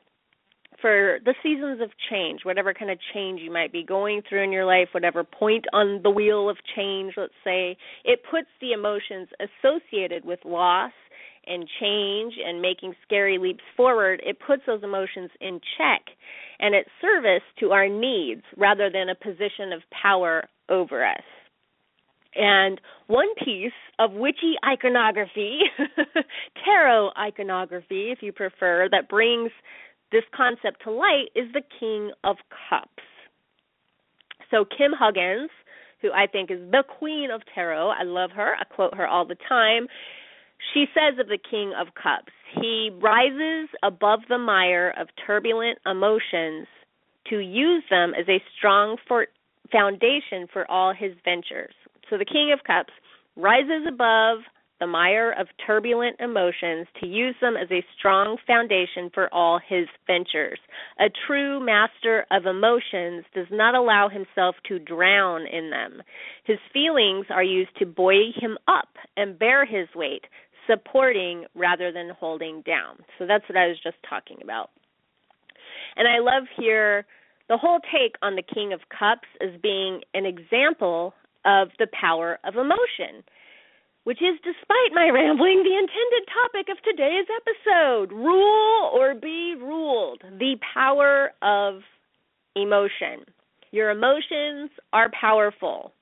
for 0.84 1.18
the 1.24 1.34
seasons 1.42 1.80
of 1.80 1.88
change, 2.10 2.40
whatever 2.42 2.74
kind 2.74 2.90
of 2.90 2.98
change 3.14 3.40
you 3.40 3.50
might 3.50 3.72
be 3.72 3.82
going 3.82 4.20
through 4.28 4.44
in 4.44 4.52
your 4.52 4.66
life, 4.66 4.88
whatever 4.92 5.24
point 5.24 5.64
on 5.72 6.00
the 6.02 6.10
wheel 6.10 6.50
of 6.50 6.58
change, 6.76 7.14
let's 7.16 7.32
say, 7.42 7.74
it 8.04 8.20
puts 8.30 8.48
the 8.60 8.72
emotions 8.72 9.28
associated 9.40 10.26
with 10.26 10.40
loss 10.44 10.92
and 11.46 11.66
change 11.80 12.34
and 12.46 12.60
making 12.60 12.92
scary 13.02 13.38
leaps 13.38 13.64
forward, 13.74 14.20
it 14.26 14.36
puts 14.46 14.60
those 14.66 14.82
emotions 14.82 15.30
in 15.40 15.58
check 15.78 16.02
and 16.58 16.74
it's 16.74 16.90
service 17.00 17.42
to 17.60 17.70
our 17.70 17.88
needs 17.88 18.42
rather 18.58 18.90
than 18.90 19.08
a 19.08 19.14
position 19.14 19.72
of 19.72 19.80
power 20.02 20.44
over 20.68 21.02
us. 21.02 21.24
And 22.36 22.78
one 23.06 23.28
piece 23.42 23.72
of 23.98 24.12
witchy 24.12 24.54
iconography, 24.68 25.60
tarot 26.64 27.12
iconography, 27.18 28.10
if 28.10 28.18
you 28.20 28.32
prefer, 28.32 28.88
that 28.90 29.08
brings 29.08 29.50
this 30.14 30.25
concept 30.35 30.85
to 30.85 30.92
light 30.92 31.26
is 31.35 31.52
the 31.52 31.62
King 31.80 32.12
of 32.23 32.37
Cups. 32.71 33.02
So, 34.50 34.64
Kim 34.64 34.92
Huggens, 34.92 35.49
who 36.00 36.12
I 36.12 36.28
think 36.28 36.52
is 36.52 36.61
the 36.71 36.85
queen 36.99 37.30
of 37.33 37.42
tarot, 37.52 37.88
I 37.88 38.04
love 38.04 38.30
her, 38.30 38.54
I 38.54 38.62
quote 38.62 38.94
her 38.94 39.09
all 39.09 39.26
the 39.26 39.37
time. 39.49 39.88
She 40.73 40.87
says 40.94 41.18
of 41.18 41.26
the 41.26 41.38
King 41.50 41.73
of 41.76 41.88
Cups, 42.00 42.33
he 42.61 42.90
rises 43.02 43.68
above 43.83 44.21
the 44.28 44.38
mire 44.38 44.94
of 44.97 45.09
turbulent 45.26 45.78
emotions 45.85 46.68
to 47.28 47.40
use 47.40 47.83
them 47.90 48.12
as 48.14 48.28
a 48.28 48.40
strong 48.56 48.97
for- 49.09 49.26
foundation 49.73 50.47
for 50.52 50.71
all 50.71 50.94
his 50.94 51.12
ventures. 51.25 51.75
So 52.09 52.18
the 52.18 52.25
King 52.25 52.52
of 52.52 52.62
Cups 52.64 52.92
rises 53.35 53.85
above 53.88 54.38
the 54.80 54.86
mire 54.86 55.32
of 55.32 55.46
turbulent 55.66 56.16
emotions 56.20 56.86
to 57.00 57.06
use 57.06 57.34
them 57.40 57.56
as 57.56 57.70
a 57.70 57.84
strong 57.96 58.36
foundation 58.46 59.10
for 59.12 59.32
all 59.32 59.60
his 59.66 59.86
ventures. 60.06 60.58
A 60.98 61.10
true 61.26 61.64
master 61.64 62.26
of 62.30 62.46
emotions 62.46 63.24
does 63.34 63.46
not 63.50 63.74
allow 63.74 64.08
himself 64.08 64.56
to 64.68 64.78
drown 64.78 65.46
in 65.46 65.70
them. 65.70 66.02
His 66.44 66.58
feelings 66.72 67.26
are 67.30 67.44
used 67.44 67.76
to 67.78 67.86
buoy 67.86 68.32
him 68.36 68.58
up 68.66 68.88
and 69.16 69.38
bear 69.38 69.64
his 69.64 69.88
weight, 69.94 70.24
supporting 70.66 71.44
rather 71.54 71.92
than 71.92 72.10
holding 72.10 72.62
down. 72.62 72.96
So 73.18 73.26
that's 73.26 73.48
what 73.48 73.58
I 73.58 73.68
was 73.68 73.76
just 73.82 73.96
talking 74.08 74.38
about. 74.42 74.70
And 75.96 76.08
I 76.08 76.18
love 76.18 76.44
here 76.58 77.06
the 77.48 77.56
whole 77.56 77.80
take 77.92 78.16
on 78.22 78.36
the 78.36 78.42
King 78.42 78.72
of 78.72 78.80
Cups 78.88 79.28
as 79.40 79.60
being 79.62 80.00
an 80.14 80.24
example 80.26 81.14
of 81.44 81.68
the 81.78 81.86
power 81.92 82.38
of 82.44 82.54
emotion, 82.54 83.22
which 84.04 84.20
is, 84.20 84.38
despite 84.44 84.92
my 84.92 85.08
rambling, 85.08 85.64
the 85.64 85.76
intended 85.76 86.25
topic 86.28 86.68
of 86.70 86.82
today's 86.84 87.26
episode 87.40 88.12
rule 88.12 88.90
or 88.92 89.14
be 89.14 89.54
ruled, 89.58 90.23
the 90.38 90.56
power 90.75 91.32
of 91.42 91.80
emotion. 92.54 93.25
Your 93.70 93.90
emotions 93.90 94.70
are 94.92 95.11
powerful. 95.18 95.92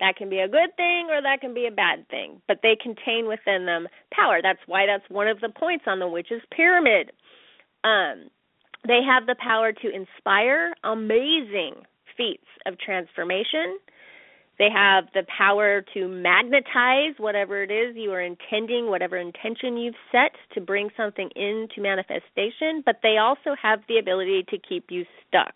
That 0.00 0.16
can 0.16 0.30
be 0.30 0.38
a 0.38 0.48
good 0.48 0.70
thing 0.76 1.08
or 1.10 1.20
that 1.20 1.40
can 1.40 1.52
be 1.52 1.66
a 1.66 1.74
bad 1.74 2.08
thing, 2.08 2.40
but 2.46 2.60
they 2.62 2.76
contain 2.80 3.26
within 3.26 3.66
them 3.66 3.88
power. 4.12 4.38
That's 4.40 4.60
why 4.66 4.86
that's 4.86 5.08
one 5.10 5.26
of 5.26 5.40
the 5.40 5.48
points 5.48 5.84
on 5.88 5.98
the 5.98 6.08
witch's 6.08 6.42
pyramid. 6.56 7.10
Um, 7.82 8.30
they 8.86 9.00
have 9.04 9.26
the 9.26 9.34
power 9.42 9.72
to 9.72 9.90
inspire 9.90 10.72
amazing 10.84 11.82
feats 12.16 12.46
of 12.64 12.78
transformation 12.78 13.78
they 14.58 14.68
have 14.74 15.04
the 15.14 15.22
power 15.36 15.84
to 15.94 16.08
magnetize 16.08 17.14
whatever 17.18 17.62
it 17.62 17.70
is 17.70 17.94
you 17.96 18.10
are 18.12 18.20
intending, 18.20 18.90
whatever 18.90 19.16
intention 19.16 19.76
you've 19.76 19.94
set 20.10 20.32
to 20.54 20.60
bring 20.60 20.90
something 20.96 21.30
into 21.36 21.80
manifestation, 21.80 22.82
but 22.84 22.96
they 23.02 23.18
also 23.18 23.54
have 23.60 23.80
the 23.88 23.98
ability 23.98 24.44
to 24.48 24.58
keep 24.58 24.86
you 24.90 25.04
stuck, 25.26 25.54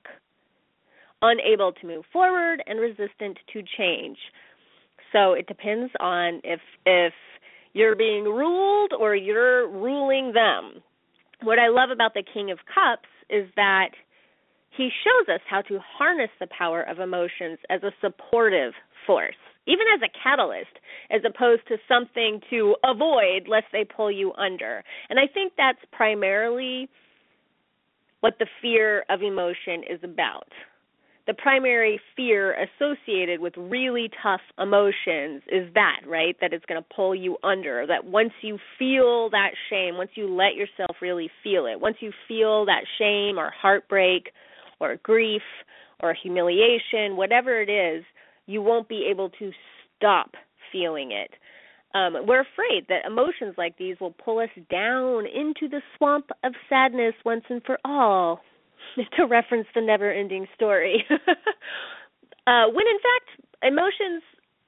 unable 1.20 1.72
to 1.72 1.86
move 1.86 2.04
forward 2.12 2.62
and 2.66 2.78
resistant 2.78 3.38
to 3.52 3.62
change. 3.76 4.18
So 5.12 5.32
it 5.32 5.46
depends 5.46 5.92
on 6.00 6.40
if 6.44 6.60
if 6.86 7.12
you're 7.72 7.96
being 7.96 8.24
ruled 8.24 8.92
or 8.98 9.16
you're 9.16 9.68
ruling 9.68 10.32
them. 10.32 10.82
What 11.42 11.58
I 11.58 11.68
love 11.68 11.90
about 11.90 12.14
the 12.14 12.22
King 12.22 12.50
of 12.50 12.58
Cups 12.72 13.08
is 13.28 13.48
that 13.56 13.90
he 14.76 14.90
shows 15.04 15.34
us 15.34 15.40
how 15.48 15.62
to 15.62 15.78
harness 15.80 16.30
the 16.40 16.46
power 16.46 16.82
of 16.82 16.98
emotions 16.98 17.58
as 17.68 17.82
a 17.82 17.92
supportive 18.00 18.72
force, 19.06 19.36
even 19.66 19.86
as 19.94 20.00
a 20.02 20.12
catalyst, 20.22 20.72
as 21.10 21.22
opposed 21.26 21.66
to 21.68 21.76
something 21.88 22.40
to 22.50 22.76
avoid 22.84 23.48
lest 23.48 23.66
they 23.72 23.84
pull 23.84 24.10
you 24.10 24.32
under. 24.34 24.82
And 25.10 25.18
I 25.18 25.26
think 25.32 25.52
that's 25.56 25.78
primarily 25.92 26.88
what 28.20 28.34
the 28.38 28.46
fear 28.60 29.04
of 29.08 29.22
emotion 29.22 29.82
is 29.88 30.00
about 30.02 30.48
the 31.26 31.34
primary 31.34 32.00
fear 32.16 32.54
associated 32.54 33.40
with 33.40 33.54
really 33.56 34.10
tough 34.22 34.40
emotions 34.58 35.42
is 35.50 35.72
that, 35.74 36.00
right? 36.06 36.36
That 36.40 36.52
it's 36.52 36.64
going 36.66 36.82
to 36.82 36.94
pull 36.94 37.14
you 37.14 37.36
under. 37.44 37.86
That 37.86 38.04
once 38.04 38.32
you 38.42 38.58
feel 38.78 39.30
that 39.30 39.50
shame, 39.70 39.96
once 39.96 40.10
you 40.14 40.28
let 40.28 40.56
yourself 40.56 40.96
really 41.00 41.30
feel 41.44 41.66
it, 41.66 41.80
once 41.80 41.96
you 42.00 42.12
feel 42.26 42.66
that 42.66 42.84
shame 42.98 43.38
or 43.38 43.50
heartbreak 43.50 44.32
or 44.80 44.96
grief 45.02 45.42
or 46.02 46.14
humiliation, 46.20 47.16
whatever 47.16 47.60
it 47.60 47.70
is, 47.70 48.04
you 48.52 48.62
won't 48.62 48.88
be 48.88 49.06
able 49.10 49.30
to 49.30 49.50
stop 49.96 50.32
feeling 50.70 51.12
it. 51.12 51.30
Um, 51.94 52.26
we're 52.26 52.40
afraid 52.40 52.86
that 52.88 53.04
emotions 53.06 53.54
like 53.58 53.76
these 53.76 53.96
will 54.00 54.12
pull 54.12 54.38
us 54.38 54.48
down 54.70 55.26
into 55.26 55.68
the 55.68 55.82
swamp 55.96 56.30
of 56.42 56.52
sadness 56.68 57.14
once 57.24 57.44
and 57.48 57.62
for 57.64 57.78
all. 57.84 58.40
to 59.16 59.24
reference 59.26 59.68
the 59.74 59.80
never-ending 59.80 60.46
story. 60.54 61.04
uh, 61.10 62.66
when 62.66 62.86
in 62.86 62.98
fact, 62.98 63.46
emotions 63.62 64.22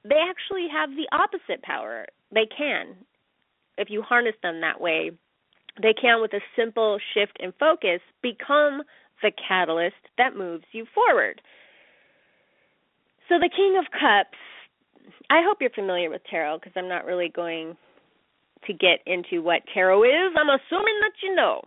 they 0.07 0.21
actually 0.29 0.67
have 0.71 0.91
the 0.91 1.07
opposite 1.11 1.63
power. 1.63 2.05
They 2.31 2.45
can, 2.45 2.95
if 3.77 3.89
you 3.89 4.01
harness 4.01 4.35
them 4.43 4.61
that 4.61 4.79
way, 4.79 5.11
they 5.81 5.93
can, 5.93 6.21
with 6.21 6.33
a 6.33 6.41
simple 6.55 6.99
shift 7.13 7.37
in 7.39 7.53
focus, 7.59 7.99
become 8.21 8.83
the 9.21 9.31
catalyst 9.47 9.95
that 10.17 10.35
moves 10.35 10.65
you 10.71 10.85
forward. 10.93 11.41
So, 13.29 13.39
the 13.39 13.49
King 13.49 13.77
of 13.79 13.85
Cups, 13.91 14.37
I 15.29 15.41
hope 15.43 15.57
you're 15.59 15.71
familiar 15.71 16.09
with 16.09 16.21
tarot 16.29 16.59
because 16.59 16.73
I'm 16.75 16.89
not 16.89 17.05
really 17.05 17.29
going 17.29 17.75
to 18.67 18.73
get 18.73 18.99
into 19.05 19.41
what 19.41 19.61
tarot 19.73 20.03
is. 20.03 20.31
I'm 20.37 20.49
assuming 20.49 20.99
that 21.01 21.13
you 21.23 21.35
know. 21.35 21.61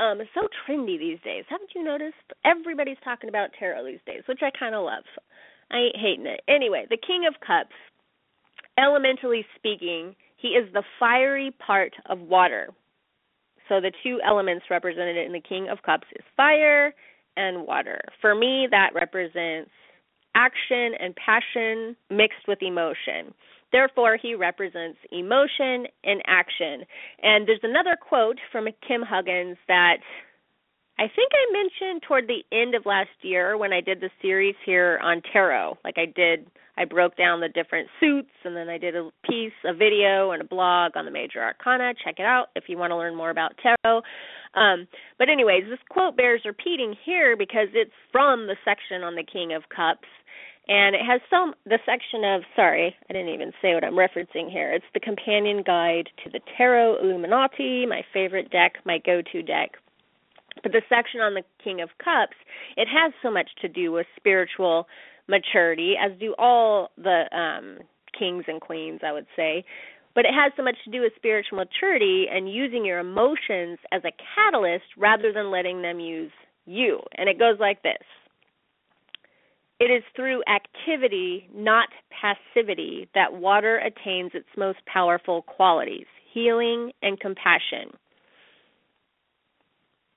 Um, 0.00 0.20
it's 0.20 0.30
so 0.34 0.48
trendy 0.66 0.98
these 0.98 1.18
days. 1.24 1.44
Haven't 1.48 1.70
you 1.74 1.84
noticed? 1.84 2.16
Everybody's 2.44 2.96
talking 3.04 3.28
about 3.28 3.50
tarot 3.58 3.84
these 3.86 4.02
days, 4.06 4.22
which 4.26 4.40
I 4.42 4.50
kind 4.56 4.74
of 4.74 4.84
love. 4.84 5.04
I 5.70 5.78
ain't 5.78 5.96
hating 5.96 6.26
it. 6.26 6.40
Anyway, 6.48 6.86
the 6.90 6.96
King 6.96 7.26
of 7.28 7.34
Cups, 7.46 7.74
elementally 8.78 9.46
speaking, 9.56 10.14
he 10.36 10.48
is 10.48 10.72
the 10.72 10.82
fiery 10.98 11.54
part 11.64 11.92
of 12.06 12.20
water. 12.20 12.70
So 13.68 13.80
the 13.80 13.92
two 14.02 14.20
elements 14.26 14.66
represented 14.68 15.16
in 15.16 15.32
the 15.32 15.40
King 15.40 15.68
of 15.70 15.82
Cups 15.82 16.06
is 16.14 16.24
fire 16.36 16.92
and 17.36 17.66
water. 17.66 18.00
For 18.20 18.34
me, 18.34 18.68
that 18.70 18.90
represents 18.94 19.70
action 20.34 20.92
and 21.00 21.14
passion 21.16 21.96
mixed 22.10 22.46
with 22.48 22.62
emotion. 22.62 23.34
Therefore, 23.72 24.16
he 24.20 24.34
represents 24.34 24.98
emotion 25.10 25.86
and 26.04 26.22
action. 26.26 26.84
And 27.22 27.48
there's 27.48 27.58
another 27.64 27.96
quote 28.00 28.38
from 28.52 28.68
Kim 28.86 29.02
Huggens 29.02 29.56
that 29.66 29.96
I 30.96 31.08
think 31.14 31.32
I 31.32 31.52
mentioned 31.52 32.02
toward 32.06 32.28
the 32.28 32.44
end 32.56 32.76
of 32.76 32.86
last 32.86 33.10
year 33.22 33.58
when 33.58 33.72
I 33.72 33.80
did 33.80 34.00
the 34.00 34.10
series 34.22 34.54
here 34.64 35.00
on 35.02 35.22
tarot. 35.32 35.76
Like 35.84 35.96
I 35.98 36.06
did, 36.06 36.46
I 36.78 36.84
broke 36.84 37.16
down 37.16 37.40
the 37.40 37.48
different 37.48 37.88
suits 37.98 38.30
and 38.44 38.54
then 38.54 38.68
I 38.68 38.78
did 38.78 38.94
a 38.94 39.10
piece, 39.28 39.52
a 39.64 39.74
video, 39.74 40.30
and 40.30 40.40
a 40.40 40.46
blog 40.46 40.92
on 40.96 41.04
the 41.04 41.10
major 41.10 41.42
arcana. 41.42 41.94
Check 42.04 42.20
it 42.20 42.26
out 42.26 42.50
if 42.54 42.64
you 42.68 42.78
want 42.78 42.92
to 42.92 42.96
learn 42.96 43.16
more 43.16 43.30
about 43.30 43.58
tarot. 43.60 44.02
Um, 44.54 44.86
but, 45.18 45.28
anyways, 45.28 45.64
this 45.68 45.80
quote 45.88 46.16
bears 46.16 46.42
repeating 46.44 46.94
here 47.04 47.36
because 47.36 47.68
it's 47.74 47.90
from 48.12 48.46
the 48.46 48.54
section 48.64 49.02
on 49.02 49.16
the 49.16 49.24
King 49.24 49.52
of 49.52 49.64
Cups 49.74 50.06
and 50.68 50.94
it 50.94 51.02
has 51.06 51.20
some 51.28 51.54
the 51.66 51.78
section 51.84 52.24
of 52.24 52.42
sorry 52.56 52.94
i 53.08 53.12
didn't 53.12 53.32
even 53.32 53.52
say 53.60 53.74
what 53.74 53.84
i'm 53.84 53.94
referencing 53.94 54.50
here. 54.50 54.72
It's 54.72 54.84
the 54.94 55.00
companion 55.00 55.62
guide 55.64 56.08
to 56.24 56.30
the 56.30 56.40
tarot 56.56 56.98
illuminati 57.02 57.86
my 57.86 58.02
favorite 58.12 58.50
deck 58.50 58.74
my 58.84 58.98
go 58.98 59.22
to 59.32 59.42
deck. 59.42 59.72
But 60.62 60.72
the 60.72 60.82
section 60.88 61.20
on 61.20 61.34
the 61.34 61.42
king 61.62 61.80
of 61.80 61.90
cups 61.98 62.36
it 62.76 62.88
has 62.88 63.12
so 63.22 63.30
much 63.30 63.50
to 63.62 63.68
do 63.68 63.92
with 63.92 64.06
spiritual 64.16 64.86
maturity 65.28 65.94
as 66.00 66.12
do 66.18 66.34
all 66.38 66.90
the 66.96 67.24
um 67.36 67.78
kings 68.18 68.44
and 68.48 68.60
queens 68.60 69.00
i 69.04 69.12
would 69.12 69.26
say. 69.36 69.64
But 70.14 70.26
it 70.26 70.32
has 70.32 70.52
so 70.56 70.62
much 70.62 70.76
to 70.84 70.92
do 70.92 71.00
with 71.00 71.12
spiritual 71.16 71.58
maturity 71.58 72.26
and 72.32 72.48
using 72.48 72.84
your 72.84 73.00
emotions 73.00 73.80
as 73.90 74.02
a 74.04 74.12
catalyst 74.34 74.84
rather 74.96 75.32
than 75.32 75.50
letting 75.50 75.82
them 75.82 75.98
use 75.98 76.30
you. 76.66 77.00
And 77.18 77.28
it 77.28 77.36
goes 77.36 77.58
like 77.58 77.82
this 77.82 77.98
it 79.84 79.90
is 79.90 80.02
through 80.16 80.42
activity, 80.48 81.46
not 81.54 81.90
passivity, 82.10 83.06
that 83.14 83.34
water 83.34 83.76
attains 83.78 84.30
its 84.32 84.48
most 84.56 84.78
powerful 84.86 85.42
qualities 85.42 86.06
healing 86.32 86.90
and 87.02 87.20
compassion. 87.20 87.92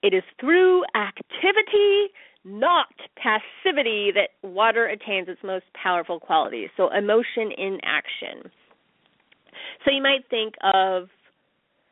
It 0.01 0.13
is 0.15 0.23
through 0.39 0.83
activity, 0.95 2.07
not 2.43 2.87
passivity, 3.17 4.11
that 4.15 4.29
water 4.41 4.87
attains 4.87 5.27
its 5.27 5.41
most 5.43 5.65
powerful 5.73 6.19
qualities. 6.19 6.69
So, 6.75 6.89
emotion 6.91 7.51
in 7.55 7.77
action. 7.83 8.49
So, 9.85 9.91
you 9.91 10.01
might 10.01 10.27
think 10.29 10.55
of 10.63 11.09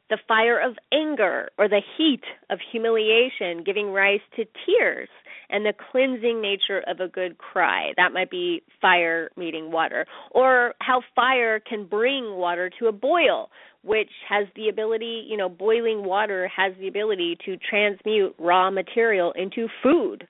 the 0.10 0.18
fire 0.28 0.60
of 0.60 0.76
anger 0.94 1.50
or 1.58 1.68
the 1.68 1.82
heat 1.98 2.24
of 2.50 2.60
humiliation 2.72 3.64
giving 3.64 3.92
rise 3.92 4.20
to 4.36 4.46
tears 4.66 5.10
and 5.50 5.66
the 5.66 5.74
cleansing 5.92 6.42
nature 6.42 6.84
of 6.88 7.00
a 7.00 7.08
good 7.08 7.38
cry. 7.38 7.92
That 7.98 8.14
might 8.14 8.30
be 8.30 8.62
fire 8.82 9.30
meeting 9.38 9.72
water. 9.72 10.06
Or 10.32 10.74
how 10.80 11.02
fire 11.16 11.60
can 11.60 11.86
bring 11.86 12.36
water 12.36 12.70
to 12.80 12.88
a 12.88 12.92
boil, 12.92 13.50
which 13.84 14.10
has 14.28 14.48
the 14.56 14.70
ability, 14.70 15.26
you 15.28 15.38
know, 15.38 15.50
boiling 15.50 16.04
water 16.04 16.50
has 16.56 16.74
the 16.80 16.88
ability 16.88 17.38
to 17.46 17.58
transmute 17.58 18.36
raw 18.40 18.72
material 18.72 19.34
into 19.34 19.68
food. 19.84 20.28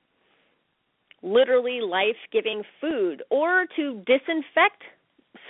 Literally 1.21 1.79
life 1.81 2.17
giving 2.31 2.63
food, 2.79 3.23
or 3.31 3.65
to 3.75 4.03
disinfect 4.05 4.83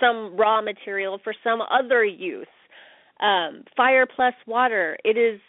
some 0.00 0.36
raw 0.36 0.62
material 0.62 1.18
for 1.22 1.34
some 1.44 1.60
other 1.60 2.04
use. 2.04 2.46
Um, 3.20 3.64
fire 3.76 4.06
plus 4.06 4.34
water, 4.46 4.96
it 5.04 5.16
is 5.16 5.40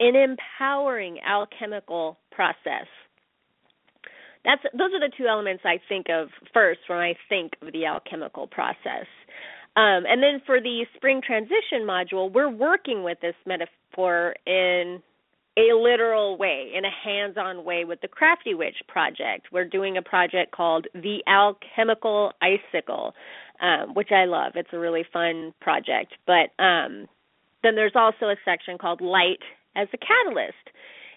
an 0.00 0.16
empowering 0.16 1.18
alchemical 1.24 2.18
process 2.30 2.86
that's 4.44 4.62
those 4.72 4.92
are 4.92 5.00
the 5.00 5.12
two 5.16 5.26
elements 5.26 5.62
I 5.64 5.78
think 5.88 6.06
of 6.08 6.28
first 6.52 6.80
when 6.88 6.98
I 6.98 7.14
think 7.28 7.52
of 7.62 7.72
the 7.72 7.86
alchemical 7.86 8.46
process. 8.46 9.06
Um, 9.74 10.04
and 10.06 10.22
then 10.22 10.42
for 10.44 10.60
the 10.60 10.84
spring 10.96 11.22
transition 11.24 11.86
module, 11.86 12.30
we're 12.30 12.50
working 12.50 13.04
with 13.04 13.18
this 13.20 13.34
metaphor 13.46 14.34
in 14.46 15.00
a 15.56 15.74
literal 15.74 16.36
way, 16.36 16.72
in 16.74 16.84
a 16.84 16.90
hands 16.90 17.36
on 17.38 17.64
way 17.64 17.84
with 17.84 18.00
the 18.00 18.08
Crafty 18.08 18.54
Witch 18.54 18.76
project. 18.88 19.48
We're 19.52 19.68
doing 19.68 19.96
a 19.96 20.02
project 20.02 20.52
called 20.52 20.86
The 20.94 21.22
Alchemical 21.26 22.32
Icicle, 22.42 23.14
um, 23.62 23.94
which 23.94 24.10
I 24.10 24.26
love. 24.26 24.52
It's 24.56 24.68
a 24.72 24.78
really 24.78 25.04
fun 25.12 25.54
project. 25.60 26.14
But 26.26 26.62
um, 26.62 27.06
then 27.62 27.76
there's 27.76 27.94
also 27.94 28.26
a 28.26 28.36
section 28.44 28.76
called 28.76 29.00
Light 29.00 29.40
as 29.76 29.88
a 29.94 29.98
Catalyst. 29.98 30.56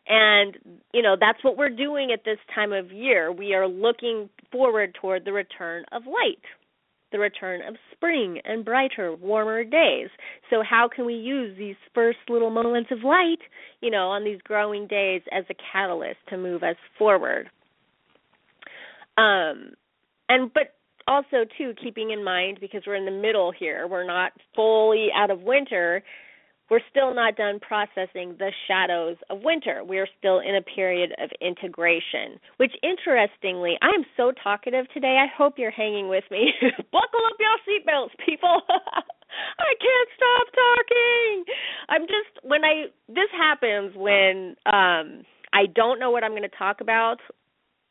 And, 0.08 0.79
you 0.93 1.01
know, 1.01 1.15
that's 1.19 1.43
what 1.43 1.58
we're 1.58 1.69
doing 1.69 2.12
at 2.13 2.23
this 2.23 2.38
time 2.53 2.71
of 2.71 2.91
year. 2.91 3.31
We 3.31 3.55
are 3.55 3.67
looking 3.67 4.29
forward 4.51 4.95
toward 5.01 5.25
the 5.25 5.34
return 5.34 5.84
of 5.91 6.03
light, 6.05 6.43
the 7.12 7.17
return 7.17 7.62
of 7.67 7.75
spring 7.91 8.39
and 8.45 8.63
brighter, 8.63 9.15
warmer 9.15 9.63
days. 9.63 10.10
So, 10.51 10.62
how 10.62 10.88
can 10.93 11.05
we 11.08 11.15
use 11.15 11.58
these 11.58 11.75
first 11.95 12.19
little 12.29 12.51
moments 12.51 12.91
of 12.91 12.99
light, 13.03 13.39
you 13.81 13.89
know, 13.89 14.10
on 14.10 14.23
these 14.23 14.39
growing 14.43 14.86
days 14.86 15.23
as 15.31 15.43
a 15.49 15.55
catalyst 15.73 16.19
to 16.29 16.38
move 16.38 16.62
us 16.62 16.77
forward? 16.99 17.49
Um, 19.17 19.71
and, 20.29 20.53
but 20.53 20.74
also, 21.07 21.45
too, 21.57 21.73
keeping 21.81 22.11
in 22.11 22.23
mind, 22.23 22.59
because 22.59 22.83
we're 22.85 22.95
in 22.95 23.05
the 23.05 23.11
middle 23.11 23.51
here, 23.57 23.87
we're 23.87 24.05
not 24.05 24.31
fully 24.55 25.09
out 25.15 25.31
of 25.31 25.41
winter 25.41 26.03
we're 26.69 26.81
still 26.89 27.13
not 27.13 27.35
done 27.35 27.59
processing 27.59 28.35
the 28.39 28.51
shadows 28.67 29.17
of 29.29 29.41
winter. 29.43 29.83
We're 29.83 30.07
still 30.17 30.39
in 30.39 30.55
a 30.55 30.61
period 30.61 31.13
of 31.21 31.29
integration, 31.39 32.39
which 32.57 32.73
interestingly, 32.81 33.77
I 33.81 33.89
am 33.89 34.03
so 34.17 34.31
talkative 34.43 34.85
today. 34.93 35.17
I 35.21 35.27
hope 35.35 35.55
you're 35.57 35.71
hanging 35.71 36.09
with 36.09 36.23
me. 36.31 36.51
Buckle 36.91 37.25
up 37.27 37.37
your 37.39 37.57
seatbelts, 37.69 38.17
people. 38.25 38.61
I 38.69 39.73
can't 39.79 40.09
stop 40.15 40.47
talking. 40.55 41.43
I'm 41.89 42.01
just 42.03 42.45
when 42.45 42.63
I 42.63 42.85
this 43.09 43.29
happens 43.37 43.93
when 43.95 44.55
um 44.65 45.23
I 45.53 45.67
don't 45.73 45.99
know 45.99 46.09
what 46.09 46.23
I'm 46.23 46.31
going 46.31 46.43
to 46.43 46.57
talk 46.57 46.81
about 46.81 47.19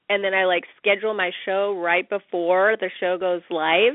and 0.08 0.22
then 0.22 0.34
I 0.34 0.44
like 0.44 0.64
schedule 0.76 1.14
my 1.14 1.30
show 1.44 1.78
right 1.78 2.08
before 2.08 2.76
the 2.78 2.90
show 3.00 3.18
goes 3.18 3.42
live 3.50 3.94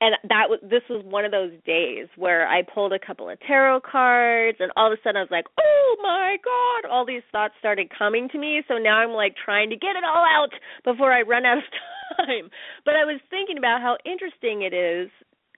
and 0.00 0.14
that 0.28 0.50
was 0.50 0.60
this 0.62 0.82
was 0.90 1.02
one 1.04 1.24
of 1.24 1.32
those 1.32 1.52
days 1.64 2.06
where 2.16 2.46
I 2.46 2.62
pulled 2.62 2.92
a 2.92 2.98
couple 2.98 3.30
of 3.30 3.38
tarot 3.40 3.80
cards 3.80 4.58
and 4.60 4.70
all 4.76 4.92
of 4.92 4.98
a 4.98 5.00
sudden 5.02 5.16
I 5.16 5.20
was 5.20 5.30
like, 5.30 5.46
"Oh 5.58 5.96
my 6.02 6.36
god, 6.44 6.90
all 6.90 7.06
these 7.06 7.22
thoughts 7.32 7.54
started 7.58 7.88
coming 7.96 8.28
to 8.30 8.38
me." 8.38 8.62
So 8.68 8.76
now 8.76 8.98
I'm 8.98 9.12
like 9.12 9.34
trying 9.42 9.70
to 9.70 9.76
get 9.76 9.96
it 9.96 10.04
all 10.04 10.24
out 10.24 10.52
before 10.84 11.12
I 11.12 11.22
run 11.22 11.46
out 11.46 11.58
of 11.58 11.64
time. 12.26 12.50
But 12.84 12.96
I 12.96 13.04
was 13.04 13.20
thinking 13.30 13.56
about 13.56 13.80
how 13.80 13.96
interesting 14.04 14.62
it 14.62 14.74
is 14.74 15.08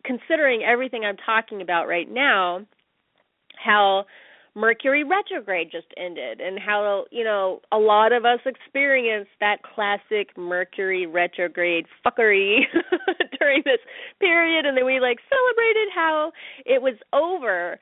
considering 0.04 0.62
everything 0.62 1.04
I'm 1.04 1.16
talking 1.16 1.60
about 1.60 1.88
right 1.88 2.08
now, 2.08 2.64
how 3.56 4.06
Mercury 4.58 5.04
retrograde 5.04 5.70
just 5.70 5.86
ended 5.96 6.40
and 6.40 6.58
how, 6.58 7.04
you 7.12 7.22
know, 7.22 7.60
a 7.70 7.78
lot 7.78 8.12
of 8.12 8.24
us 8.24 8.40
experienced 8.44 9.30
that 9.38 9.62
classic 9.62 10.36
Mercury 10.36 11.06
retrograde 11.06 11.86
fuckery 12.04 12.62
during 13.38 13.62
this 13.64 13.78
period 14.18 14.66
and 14.66 14.76
then 14.76 14.84
we 14.84 14.98
like 14.98 15.18
celebrated 15.30 15.88
how 15.94 16.32
it 16.66 16.82
was 16.82 16.94
over 17.12 17.78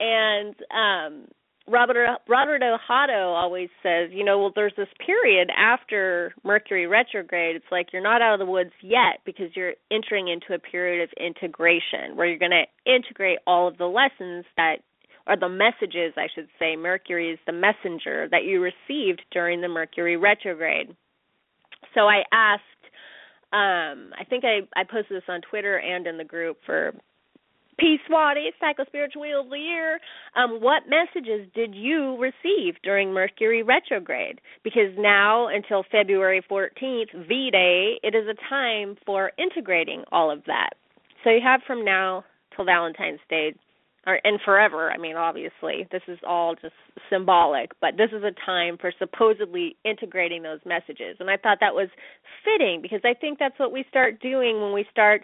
and 0.00 0.54
um 0.70 1.28
Robert 1.68 2.20
Robert 2.28 2.62
Ohotto 2.62 3.34
always 3.34 3.68
says, 3.82 4.10
you 4.10 4.24
know, 4.24 4.38
well, 4.38 4.52
there's 4.54 4.72
this 4.76 4.88
period 5.04 5.50
after 5.56 6.34
Mercury 6.44 6.86
retrograde. 6.86 7.56
It's 7.56 7.66
like 7.70 7.88
you're 7.92 8.02
not 8.02 8.22
out 8.22 8.34
of 8.34 8.38
the 8.38 8.50
woods 8.50 8.72
yet 8.82 9.20
because 9.24 9.54
you're 9.54 9.74
entering 9.90 10.28
into 10.28 10.54
a 10.54 10.58
period 10.58 11.02
of 11.02 11.10
integration 11.22 12.16
where 12.16 12.26
you're 12.26 12.38
going 12.38 12.52
to 12.52 12.90
integrate 12.90 13.38
all 13.46 13.68
of 13.68 13.76
the 13.76 13.86
lessons 13.86 14.46
that, 14.56 14.76
or 15.28 15.36
the 15.36 15.48
messages, 15.48 16.14
I 16.16 16.26
should 16.34 16.48
say. 16.58 16.74
Mercury 16.76 17.30
is 17.30 17.38
the 17.46 17.52
messenger 17.52 18.28
that 18.30 18.44
you 18.44 18.60
received 18.60 19.22
during 19.30 19.60
the 19.60 19.68
Mercury 19.68 20.16
retrograde. 20.16 20.96
So 21.94 22.02
I 22.02 22.22
asked 22.32 22.62
um 23.52 24.12
I 24.18 24.24
think 24.28 24.44
I 24.44 24.60
I 24.74 24.84
posted 24.84 25.16
this 25.16 25.28
on 25.28 25.40
Twitter 25.42 25.78
and 25.78 26.06
in 26.06 26.18
the 26.18 26.24
group 26.24 26.58
for 26.66 26.94
Peace 27.78 28.00
Swati, 28.10 28.48
Psycho 28.58 28.84
Spiritual 28.86 29.22
Wheel 29.22 29.40
of 29.42 29.50
the 29.50 29.58
Year. 29.58 30.00
Um, 30.34 30.60
what 30.60 30.82
messages 30.88 31.48
did 31.54 31.76
you 31.76 32.18
receive 32.18 32.74
during 32.82 33.12
Mercury 33.12 33.62
retrograde? 33.62 34.40
Because 34.64 34.90
now 34.98 35.46
until 35.46 35.84
February 35.90 36.42
14th, 36.50 37.28
V 37.28 37.50
Day, 37.52 38.00
it 38.02 38.16
is 38.16 38.26
a 38.26 38.34
time 38.50 38.96
for 39.06 39.30
integrating 39.38 40.02
all 40.10 40.28
of 40.28 40.42
that. 40.46 40.70
So 41.22 41.30
you 41.30 41.40
have 41.42 41.60
from 41.66 41.84
now 41.84 42.24
till 42.54 42.64
Valentine's 42.64 43.20
Day, 43.30 43.54
or 44.06 44.20
and 44.24 44.40
forever. 44.44 44.90
I 44.90 44.98
mean, 44.98 45.16
obviously, 45.16 45.86
this 45.90 46.02
is 46.08 46.18
all 46.26 46.54
just 46.54 46.74
symbolic, 47.10 47.72
but 47.80 47.96
this 47.96 48.10
is 48.12 48.22
a 48.22 48.32
time 48.44 48.78
for 48.80 48.92
supposedly 48.98 49.76
integrating 49.84 50.42
those 50.42 50.60
messages. 50.64 51.16
And 51.20 51.30
I 51.30 51.36
thought 51.36 51.58
that 51.60 51.74
was 51.74 51.88
fitting 52.44 52.80
because 52.82 53.00
I 53.04 53.14
think 53.14 53.38
that's 53.38 53.58
what 53.58 53.72
we 53.72 53.84
start 53.90 54.20
doing 54.20 54.60
when 54.60 54.72
we 54.72 54.86
start 54.90 55.22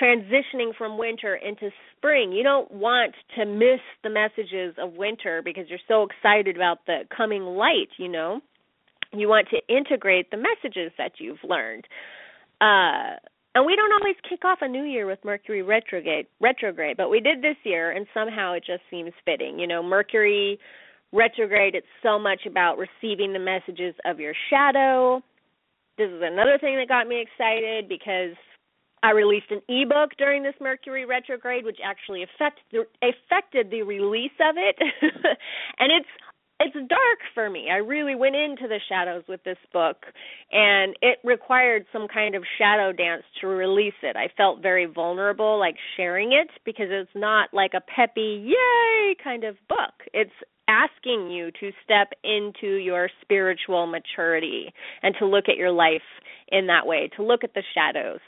transitioning 0.00 0.74
from 0.76 0.98
winter 0.98 1.34
into 1.34 1.70
spring. 1.96 2.32
You 2.32 2.42
don't 2.42 2.70
want 2.70 3.14
to 3.36 3.44
miss 3.44 3.80
the 4.02 4.10
messages 4.10 4.74
of 4.78 4.94
winter 4.94 5.42
because 5.44 5.64
you're 5.68 5.78
so 5.88 6.06
excited 6.06 6.56
about 6.56 6.86
the 6.86 7.00
coming 7.14 7.42
light, 7.42 7.88
you 7.98 8.08
know. 8.08 8.40
You 9.12 9.28
want 9.28 9.48
to 9.50 9.74
integrate 9.74 10.30
the 10.30 10.36
messages 10.36 10.92
that 10.96 11.12
you've 11.18 11.42
learned. 11.42 11.86
Uh 12.60 13.16
and 13.54 13.66
we 13.66 13.76
don't 13.76 13.92
always 13.92 14.16
kick 14.28 14.44
off 14.44 14.58
a 14.62 14.68
new 14.68 14.84
year 14.84 15.06
with 15.06 15.18
Mercury 15.24 15.62
retrograde 15.62 16.26
retrograde, 16.40 16.96
but 16.96 17.10
we 17.10 17.20
did 17.20 17.42
this 17.42 17.56
year 17.64 17.90
and 17.90 18.06
somehow 18.14 18.52
it 18.54 18.64
just 18.64 18.82
seems 18.90 19.12
fitting. 19.24 19.58
You 19.58 19.66
know, 19.66 19.82
Mercury 19.82 20.58
retrograde 21.12 21.74
it's 21.74 21.86
so 22.02 22.18
much 22.18 22.42
about 22.46 22.78
receiving 22.78 23.32
the 23.32 23.38
messages 23.38 23.94
of 24.04 24.20
your 24.20 24.34
shadow. 24.48 25.22
This 25.98 26.08
is 26.08 26.22
another 26.22 26.58
thing 26.58 26.76
that 26.76 26.88
got 26.88 27.08
me 27.08 27.20
excited 27.20 27.88
because 27.88 28.36
I 29.02 29.12
released 29.12 29.50
an 29.50 29.62
ebook 29.68 30.10
during 30.18 30.42
this 30.42 30.54
Mercury 30.60 31.06
retrograde, 31.06 31.64
which 31.64 31.78
actually 31.84 32.24
the, 32.70 32.84
affected 33.02 33.70
the 33.70 33.82
release 33.82 34.36
of 34.40 34.56
it, 34.58 34.76
and 35.78 35.90
it's 35.90 36.08
it's 36.60 36.74
dark 36.74 37.18
for 37.34 37.48
me. 37.48 37.68
I 37.72 37.78
really 37.78 38.14
went 38.14 38.36
into 38.36 38.68
the 38.68 38.78
shadows 38.88 39.24
with 39.28 39.42
this 39.44 39.56
book, 39.72 39.96
and 40.52 40.94
it 41.00 41.18
required 41.24 41.86
some 41.92 42.06
kind 42.06 42.34
of 42.34 42.44
shadow 42.58 42.92
dance 42.92 43.22
to 43.40 43.46
release 43.46 43.94
it. 44.02 44.14
I 44.14 44.28
felt 44.36 44.60
very 44.60 44.84
vulnerable, 44.84 45.58
like 45.58 45.76
sharing 45.96 46.32
it, 46.32 46.48
because 46.64 46.88
it's 46.90 47.10
not 47.14 47.48
like 47.52 47.72
a 47.74 47.80
peppy 47.80 48.44
yay 48.46 49.16
kind 49.24 49.44
of 49.44 49.56
book. 49.68 49.94
It's 50.12 50.30
asking 50.68 51.30
you 51.30 51.50
to 51.60 51.72
step 51.82 52.12
into 52.22 52.76
your 52.76 53.08
spiritual 53.22 53.86
maturity 53.86 54.72
and 55.02 55.14
to 55.18 55.26
look 55.26 55.46
at 55.48 55.56
your 55.56 55.72
life 55.72 56.02
in 56.48 56.66
that 56.66 56.86
way, 56.86 57.10
to 57.16 57.22
look 57.22 57.42
at 57.42 57.54
the 57.54 57.62
shadows. 57.74 58.20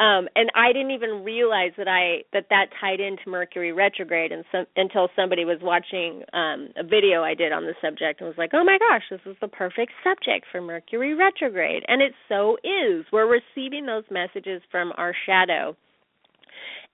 Um, 0.00 0.26
and 0.34 0.50
I 0.56 0.72
didn't 0.72 0.90
even 0.90 1.22
realize 1.22 1.72
that 1.76 1.86
I 1.86 2.24
that 2.32 2.46
that 2.50 2.66
tied 2.80 2.98
into 2.98 3.28
Mercury 3.28 3.72
retrograde 3.72 4.32
and 4.32 4.44
some, 4.50 4.66
until 4.74 5.08
somebody 5.14 5.44
was 5.44 5.58
watching 5.62 6.22
um, 6.32 6.70
a 6.76 6.82
video 6.82 7.22
I 7.22 7.34
did 7.34 7.52
on 7.52 7.64
the 7.64 7.74
subject 7.80 8.20
and 8.20 8.28
was 8.28 8.38
like, 8.38 8.50
"Oh 8.52 8.64
my 8.64 8.78
gosh, 8.78 9.02
this 9.10 9.20
is 9.26 9.36
the 9.40 9.48
perfect 9.48 9.92
subject 10.02 10.46
for 10.50 10.60
Mercury 10.60 11.14
retrograde." 11.14 11.84
And 11.86 12.02
it 12.02 12.14
so 12.28 12.56
is. 12.64 13.04
We're 13.12 13.30
receiving 13.30 13.86
those 13.86 14.04
messages 14.10 14.62
from 14.70 14.92
our 14.96 15.14
shadow. 15.26 15.76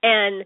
And 0.03 0.45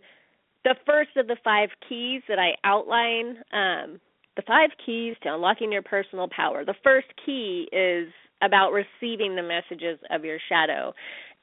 the 0.63 0.75
first 0.85 1.17
of 1.17 1.27
the 1.27 1.37
five 1.43 1.69
keys 1.89 2.21
that 2.29 2.39
I 2.39 2.51
outline, 2.63 3.37
um, 3.51 3.99
the 4.35 4.43
five 4.47 4.69
keys 4.85 5.15
to 5.23 5.33
unlocking 5.33 5.71
your 5.71 5.81
personal 5.81 6.27
power. 6.33 6.63
The 6.65 6.75
first 6.83 7.07
key 7.25 7.67
is 7.71 8.07
about 8.41 8.71
receiving 8.71 9.35
the 9.35 9.43
messages 9.43 9.99
of 10.09 10.23
your 10.25 10.39
shadow. 10.49 10.93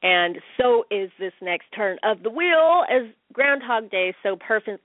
And 0.03 0.39
so 0.57 0.85
is 0.91 1.11
this 1.19 1.33
next 1.43 1.67
turn 1.77 1.99
of 2.03 2.23
the 2.23 2.31
wheel, 2.31 2.85
as 2.91 3.03
Groundhog 3.33 3.91
Day 3.91 4.15
so 4.23 4.37
perfect 4.37 4.83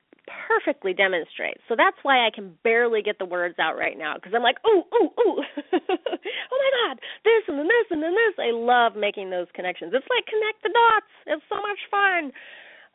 perfectly 0.48 0.94
demonstrates. 0.94 1.62
So 1.68 1.76
that's 1.78 1.98
why 2.02 2.26
I 2.26 2.32
can 2.34 2.58
barely 2.64 3.02
get 3.02 3.20
the 3.20 3.26
words 3.26 3.56
out 3.60 3.78
right 3.78 3.98
now 3.98 4.16
because 4.16 4.34
I'm 4.36 4.42
like, 4.42 4.58
ooh, 4.66 4.82
ooh, 4.82 5.12
ooh, 5.22 5.38
oh 5.74 6.58
my 6.58 6.72
God, 6.82 7.00
this 7.24 7.44
and 7.48 7.60
then 7.60 7.68
this 7.68 7.88
and 7.92 8.02
then 8.02 8.14
this. 8.14 8.36
I 8.40 8.52
love 8.52 8.96
making 8.96 9.30
those 9.30 9.48
connections. 9.54 9.94
It's 9.94 10.08
like 10.10 10.26
connect 10.26 10.64
the 10.64 10.74
dots. 10.74 11.12
It's 11.28 11.46
so 11.50 11.62
much 11.62 11.80
fun. 11.92 12.32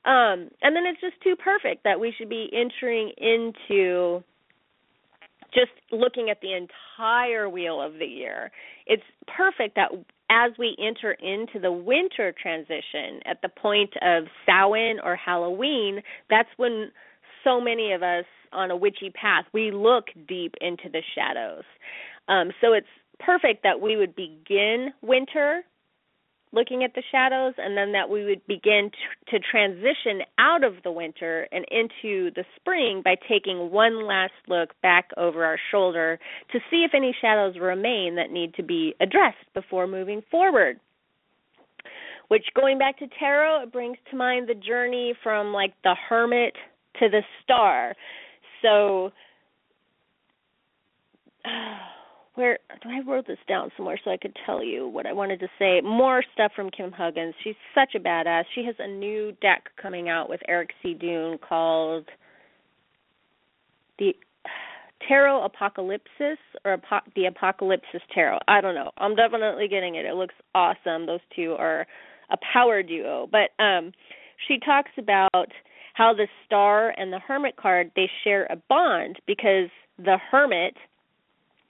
Um, 0.04 0.50
and 0.62 0.74
then 0.74 0.86
it's 0.86 1.00
just 1.00 1.20
too 1.22 1.36
perfect 1.36 1.84
that 1.84 2.00
we 2.00 2.12
should 2.16 2.28
be 2.28 2.50
entering 2.52 3.12
into 3.18 4.24
just 5.52 5.72
looking 5.90 6.30
at 6.30 6.40
the 6.40 6.54
entire 6.54 7.48
wheel 7.48 7.80
of 7.80 7.94
the 7.94 8.06
year. 8.06 8.50
It's 8.86 9.02
perfect 9.26 9.76
that 9.76 9.90
as 10.30 10.52
we 10.58 10.76
enter 10.78 11.12
into 11.12 11.58
the 11.60 11.72
winter 11.72 12.32
transition 12.40 13.20
at 13.26 13.42
the 13.42 13.48
point 13.48 13.92
of 14.00 14.24
Samhain 14.46 14.98
or 15.02 15.16
Halloween, 15.16 16.00
that's 16.30 16.48
when 16.56 16.92
so 17.44 17.60
many 17.60 17.92
of 17.92 18.02
us 18.02 18.24
on 18.52 18.70
a 18.70 18.76
witchy 18.76 19.10
path, 19.10 19.44
we 19.52 19.70
look 19.70 20.06
deep 20.28 20.54
into 20.60 20.88
the 20.90 21.02
shadows. 21.14 21.64
Um, 22.28 22.50
so 22.60 22.72
it's 22.72 22.86
perfect 23.18 23.62
that 23.62 23.80
we 23.80 23.96
would 23.96 24.14
begin 24.16 24.92
winter 25.02 25.62
looking 26.52 26.82
at 26.82 26.94
the 26.94 27.02
shadows, 27.12 27.54
and 27.58 27.76
then 27.76 27.92
that 27.92 28.10
we 28.10 28.24
would 28.24 28.44
begin 28.46 28.90
to, 28.90 29.38
to 29.38 29.44
transition 29.50 30.22
out 30.38 30.64
of 30.64 30.74
the 30.82 30.90
winter 30.90 31.46
and 31.52 31.64
into 31.70 32.30
the 32.34 32.44
spring 32.56 33.02
by 33.04 33.14
taking 33.28 33.70
one 33.70 34.06
last 34.06 34.32
look 34.48 34.70
back 34.82 35.10
over 35.16 35.44
our 35.44 35.58
shoulder 35.70 36.18
to 36.52 36.58
see 36.70 36.84
if 36.84 36.92
any 36.94 37.14
shadows 37.20 37.56
remain 37.60 38.16
that 38.16 38.32
need 38.32 38.54
to 38.54 38.62
be 38.62 38.94
addressed 39.00 39.36
before 39.54 39.86
moving 39.86 40.22
forward. 40.30 40.80
Which, 42.28 42.44
going 42.54 42.78
back 42.78 42.98
to 42.98 43.06
tarot, 43.18 43.64
it 43.64 43.72
brings 43.72 43.98
to 44.10 44.16
mind 44.16 44.48
the 44.48 44.54
journey 44.54 45.14
from 45.22 45.52
like 45.52 45.74
the 45.82 45.96
hermit 46.08 46.54
to 47.00 47.08
the 47.08 47.22
star. 47.42 47.94
So, 48.62 49.06
uh, 51.44 51.50
where 52.40 52.58
I 52.84 53.00
wrote 53.06 53.26
this 53.26 53.38
down 53.46 53.70
somewhere 53.76 54.00
so 54.02 54.10
I 54.10 54.16
could 54.16 54.34
tell 54.46 54.64
you 54.64 54.88
what 54.88 55.06
I 55.06 55.12
wanted 55.12 55.40
to 55.40 55.48
say. 55.58 55.80
More 55.82 56.24
stuff 56.32 56.52
from 56.56 56.70
Kim 56.70 56.90
Huggens. 56.90 57.34
She's 57.44 57.54
such 57.74 57.94
a 57.94 58.00
badass. 58.00 58.44
She 58.54 58.64
has 58.64 58.74
a 58.78 58.88
new 58.88 59.32
deck 59.42 59.68
coming 59.80 60.08
out 60.08 60.28
with 60.28 60.40
Erik 60.48 60.70
C. 60.82 60.94
Dunne 60.94 61.38
called 61.46 62.08
the 63.98 64.14
Tarot 65.06 65.46
Apocalypsis 65.46 66.36
or 66.64 66.72
Apo- 66.74 67.10
the 67.14 67.24
Apocalypsis 67.24 68.00
Tarot. 68.14 68.38
I 68.48 68.60
don't 68.60 68.74
know. 68.74 68.90
I'm 68.96 69.14
definitely 69.14 69.68
getting 69.68 69.96
it. 69.96 70.06
It 70.06 70.14
looks 70.14 70.34
awesome. 70.54 71.06
Those 71.06 71.20
two 71.36 71.54
are 71.58 71.86
a 72.30 72.36
power 72.52 72.82
duo. 72.82 73.28
But 73.30 73.62
um 73.62 73.92
she 74.48 74.58
talks 74.58 74.90
about 74.96 75.52
how 75.94 76.14
the 76.14 76.26
star 76.46 76.94
and 76.96 77.12
the 77.12 77.18
hermit 77.18 77.56
card 77.56 77.90
they 77.94 78.08
share 78.24 78.46
a 78.46 78.56
bond 78.68 79.18
because 79.26 79.68
the 79.98 80.16
hermit 80.30 80.74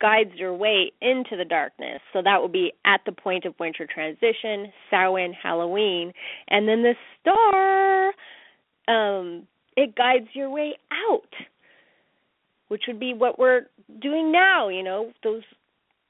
guides 0.01 0.31
your 0.35 0.55
way 0.55 0.93
into 1.01 1.37
the 1.37 1.45
darkness. 1.45 2.01
So 2.13 2.23
that 2.23 2.41
will 2.41 2.49
be 2.49 2.73
at 2.85 3.01
the 3.07 3.13
point 3.13 3.45
of 3.45 3.55
winter 3.61 3.87
transition, 3.93 4.73
Samhain, 4.91 5.35
Halloween, 5.41 6.13
and 6.49 6.69
then 6.69 6.83
the 6.83 6.95
star 7.21 8.13
um 8.89 9.47
it 9.77 9.95
guides 9.97 10.29
your 10.33 10.51
way 10.51 10.75
out. 10.93 11.33
Which 12.69 12.83
would 12.87 13.01
be 13.01 13.15
what 13.15 13.39
we're 13.39 13.63
doing 14.01 14.31
now, 14.31 14.69
you 14.69 14.83
know, 14.83 15.13
those 15.25 15.43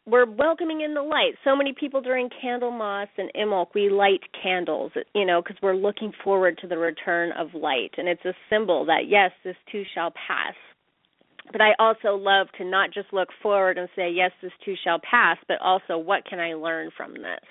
we're 0.07 0.27
welcoming 0.27 0.81
in 0.81 0.95
the 0.95 1.03
light. 1.03 1.35
So 1.45 1.55
many 1.55 1.73
people 1.79 2.01
during 2.01 2.29
Candlemas 2.43 3.09
and 3.17 3.31
Imbolc, 3.35 3.69
we 3.75 3.91
light 3.91 4.21
candles, 4.43 4.93
you 5.15 5.25
know, 5.25 5.43
because 5.43 5.57
we're 5.63 5.77
looking 5.77 6.13
forward 6.25 6.59
to 6.59 6.67
the 6.67 6.79
return 6.79 7.33
of 7.39 7.55
light. 7.55 7.93
And 7.97 8.09
it's 8.09 8.25
a 8.25 8.35
symbol 8.49 8.85
that, 8.87 9.09
yes, 9.09 9.31
this 9.45 9.57
too 9.71 9.85
shall 9.95 10.11
pass 10.11 10.55
but 11.53 11.61
I 11.61 11.73
also 11.79 12.15
love 12.15 12.49
to 12.59 12.65
not 12.65 12.93
just 12.93 13.13
look 13.13 13.29
forward 13.43 13.79
and 13.79 13.89
say, 13.97 14.11
yes, 14.11 14.31
this 14.43 14.53
too 14.65 14.75
shall 14.85 15.01
pass, 15.09 15.37
but 15.49 15.61
also 15.61 15.99
what 15.99 16.25
can 16.25 16.39
I 16.39 16.55
learn 16.55 16.91
from 16.97 17.15
this? 17.15 17.45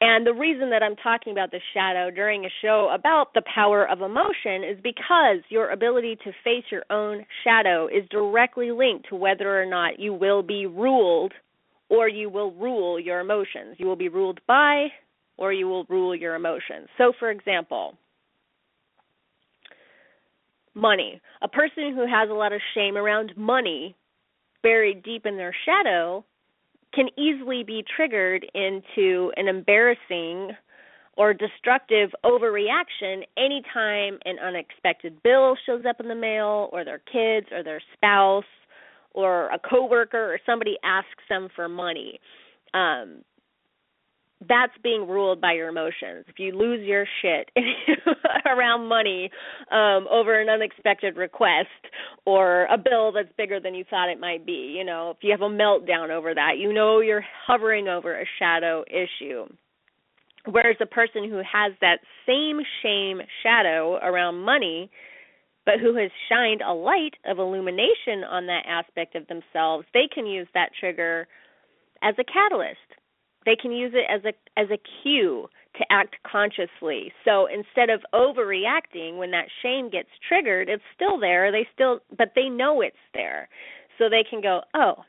And 0.00 0.26
the 0.26 0.34
reason 0.34 0.70
that 0.70 0.82
I'm 0.82 0.96
talking 0.96 1.32
about 1.32 1.50
the 1.50 1.60
shadow 1.72 2.10
during 2.10 2.44
a 2.44 2.48
show 2.60 2.90
about 2.92 3.32
the 3.32 3.42
power 3.54 3.88
of 3.88 4.02
emotion 4.02 4.62
is 4.62 4.76
because 4.82 5.38
your 5.48 5.70
ability 5.70 6.16
to 6.24 6.32
face 6.42 6.64
your 6.70 6.84
own 6.90 7.24
shadow 7.42 7.86
is 7.86 8.06
directly 8.10 8.70
linked 8.70 9.08
to 9.08 9.16
whether 9.16 9.60
or 9.60 9.64
not 9.64 9.98
you 9.98 10.12
will 10.12 10.42
be 10.42 10.66
ruled 10.66 11.32
or 11.88 12.08
you 12.08 12.28
will 12.28 12.52
rule 12.52 13.00
your 13.00 13.20
emotions. 13.20 13.76
You 13.78 13.86
will 13.86 13.96
be 13.96 14.08
ruled 14.08 14.40
by 14.46 14.88
or 15.38 15.52
you 15.52 15.68
will 15.68 15.84
rule 15.84 16.14
your 16.14 16.34
emotions. 16.34 16.88
So, 16.98 17.12
for 17.18 17.30
example, 17.30 17.96
money. 20.74 21.20
A 21.42 21.48
person 21.48 21.94
who 21.94 22.06
has 22.06 22.28
a 22.30 22.34
lot 22.34 22.52
of 22.52 22.60
shame 22.74 22.96
around 22.96 23.32
money 23.36 23.94
buried 24.62 25.02
deep 25.02 25.26
in 25.26 25.36
their 25.36 25.54
shadow 25.64 26.24
can 26.94 27.08
easily 27.18 27.62
be 27.64 27.84
triggered 27.96 28.46
into 28.54 29.32
an 29.36 29.48
embarrassing 29.48 30.52
or 31.16 31.32
destructive 31.32 32.10
overreaction 32.24 33.22
anytime 33.36 34.18
an 34.24 34.36
unexpected 34.44 35.22
bill 35.22 35.56
shows 35.66 35.84
up 35.88 36.00
in 36.00 36.08
the 36.08 36.14
mail 36.14 36.68
or 36.72 36.84
their 36.84 36.98
kids 36.98 37.46
or 37.52 37.62
their 37.62 37.80
spouse 37.92 38.44
or 39.12 39.48
a 39.50 39.58
coworker 39.58 40.34
or 40.34 40.40
somebody 40.44 40.76
asks 40.82 41.22
them 41.28 41.48
for 41.54 41.68
money. 41.68 42.18
Um, 42.72 43.22
that's 44.48 44.72
being 44.82 45.06
ruled 45.06 45.40
by 45.40 45.52
your 45.52 45.68
emotions. 45.68 46.26
If 46.28 46.38
you 46.38 46.52
lose 46.52 46.86
your 46.86 47.06
shit 47.22 47.50
around 48.46 48.88
money 48.88 49.30
um 49.70 50.06
over 50.10 50.40
an 50.40 50.48
unexpected 50.48 51.16
request 51.16 51.68
or 52.26 52.64
a 52.66 52.76
bill 52.76 53.12
that's 53.12 53.32
bigger 53.36 53.60
than 53.60 53.74
you 53.74 53.84
thought 53.88 54.10
it 54.10 54.20
might 54.20 54.44
be, 54.44 54.74
you 54.76 54.84
know, 54.84 55.10
if 55.10 55.18
you 55.22 55.30
have 55.30 55.40
a 55.40 55.48
meltdown 55.48 56.10
over 56.10 56.34
that, 56.34 56.58
you 56.58 56.72
know 56.72 57.00
you're 57.00 57.24
hovering 57.46 57.88
over 57.88 58.20
a 58.20 58.24
shadow 58.38 58.84
issue. 58.88 59.46
Whereas 60.46 60.76
a 60.80 60.86
person 60.86 61.28
who 61.28 61.38
has 61.38 61.72
that 61.80 62.00
same 62.26 62.60
shame 62.82 63.22
shadow 63.42 63.94
around 64.02 64.40
money 64.44 64.90
but 65.64 65.80
who 65.80 65.96
has 65.96 66.10
shined 66.28 66.60
a 66.60 66.74
light 66.74 67.14
of 67.24 67.38
illumination 67.38 68.22
on 68.28 68.46
that 68.46 68.64
aspect 68.68 69.14
of 69.14 69.26
themselves, 69.28 69.86
they 69.94 70.08
can 70.12 70.26
use 70.26 70.46
that 70.54 70.70
trigger 70.78 71.26
as 72.02 72.14
a 72.18 72.24
catalyst 72.24 72.93
they 73.44 73.56
can 73.60 73.72
use 73.72 73.92
it 73.94 74.06
as 74.10 74.24
a 74.24 74.60
as 74.60 74.68
a 74.70 74.78
cue 75.02 75.48
to 75.76 75.84
act 75.90 76.16
consciously. 76.30 77.12
So 77.24 77.46
instead 77.46 77.90
of 77.90 78.00
overreacting 78.14 79.16
when 79.18 79.32
that 79.32 79.46
shame 79.62 79.90
gets 79.90 80.08
triggered, 80.28 80.68
it's 80.68 80.82
still 80.94 81.18
there. 81.18 81.50
They 81.50 81.66
still 81.74 82.00
but 82.16 82.32
they 82.34 82.48
know 82.48 82.80
it's 82.80 82.96
there. 83.12 83.48
So 83.98 84.08
they 84.08 84.24
can 84.28 84.40
go, 84.40 84.62
"Oh, 84.74 85.04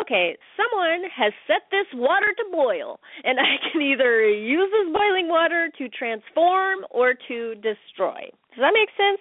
okay, 0.00 0.36
someone 0.56 1.08
has 1.14 1.32
set 1.46 1.62
this 1.70 1.86
water 1.94 2.32
to 2.36 2.44
boil, 2.50 3.00
and 3.24 3.38
I 3.40 3.56
can 3.72 3.82
either 3.82 4.28
use 4.28 4.70
this 4.70 4.92
boiling 4.92 5.28
water 5.28 5.70
to 5.78 5.88
transform 5.88 6.80
or 6.90 7.14
to 7.28 7.54
destroy. 7.56 8.30
Does 8.54 8.60
that 8.60 8.74
make 8.74 8.90
sense? 8.96 9.20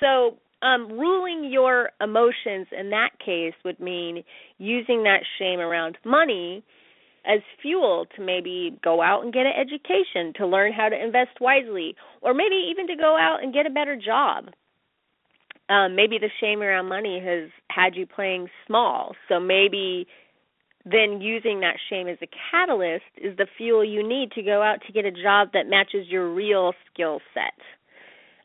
So, 0.00 0.38
um, 0.62 0.92
ruling 0.92 1.50
your 1.50 1.90
emotions 2.00 2.68
in 2.78 2.90
that 2.90 3.10
case 3.24 3.54
would 3.64 3.80
mean 3.80 4.22
using 4.58 5.02
that 5.04 5.22
shame 5.38 5.58
around 5.58 5.98
money 6.04 6.62
as 7.24 7.40
fuel 7.60 8.06
to 8.16 8.22
maybe 8.22 8.78
go 8.82 9.00
out 9.02 9.22
and 9.22 9.32
get 9.32 9.46
an 9.46 9.52
education, 9.58 10.32
to 10.36 10.46
learn 10.46 10.72
how 10.72 10.88
to 10.88 11.00
invest 11.00 11.40
wisely, 11.40 11.94
or 12.20 12.34
maybe 12.34 12.56
even 12.70 12.86
to 12.88 12.96
go 12.96 13.16
out 13.16 13.42
and 13.42 13.54
get 13.54 13.66
a 13.66 13.70
better 13.70 13.96
job. 13.96 14.46
Um, 15.68 15.94
maybe 15.94 16.18
the 16.18 16.30
shame 16.40 16.60
around 16.60 16.88
money 16.88 17.20
has 17.24 17.48
had 17.70 17.94
you 17.94 18.06
playing 18.06 18.48
small, 18.66 19.14
so 19.28 19.38
maybe 19.38 20.06
then 20.84 21.20
using 21.20 21.60
that 21.60 21.76
shame 21.88 22.08
as 22.08 22.18
a 22.22 22.28
catalyst 22.50 23.04
is 23.16 23.36
the 23.36 23.46
fuel 23.56 23.84
you 23.84 24.06
need 24.06 24.32
to 24.32 24.42
go 24.42 24.62
out 24.62 24.78
to 24.86 24.92
get 24.92 25.04
a 25.04 25.12
job 25.12 25.50
that 25.52 25.68
matches 25.68 26.08
your 26.08 26.28
real 26.34 26.72
skill 26.92 27.20
set 27.32 27.54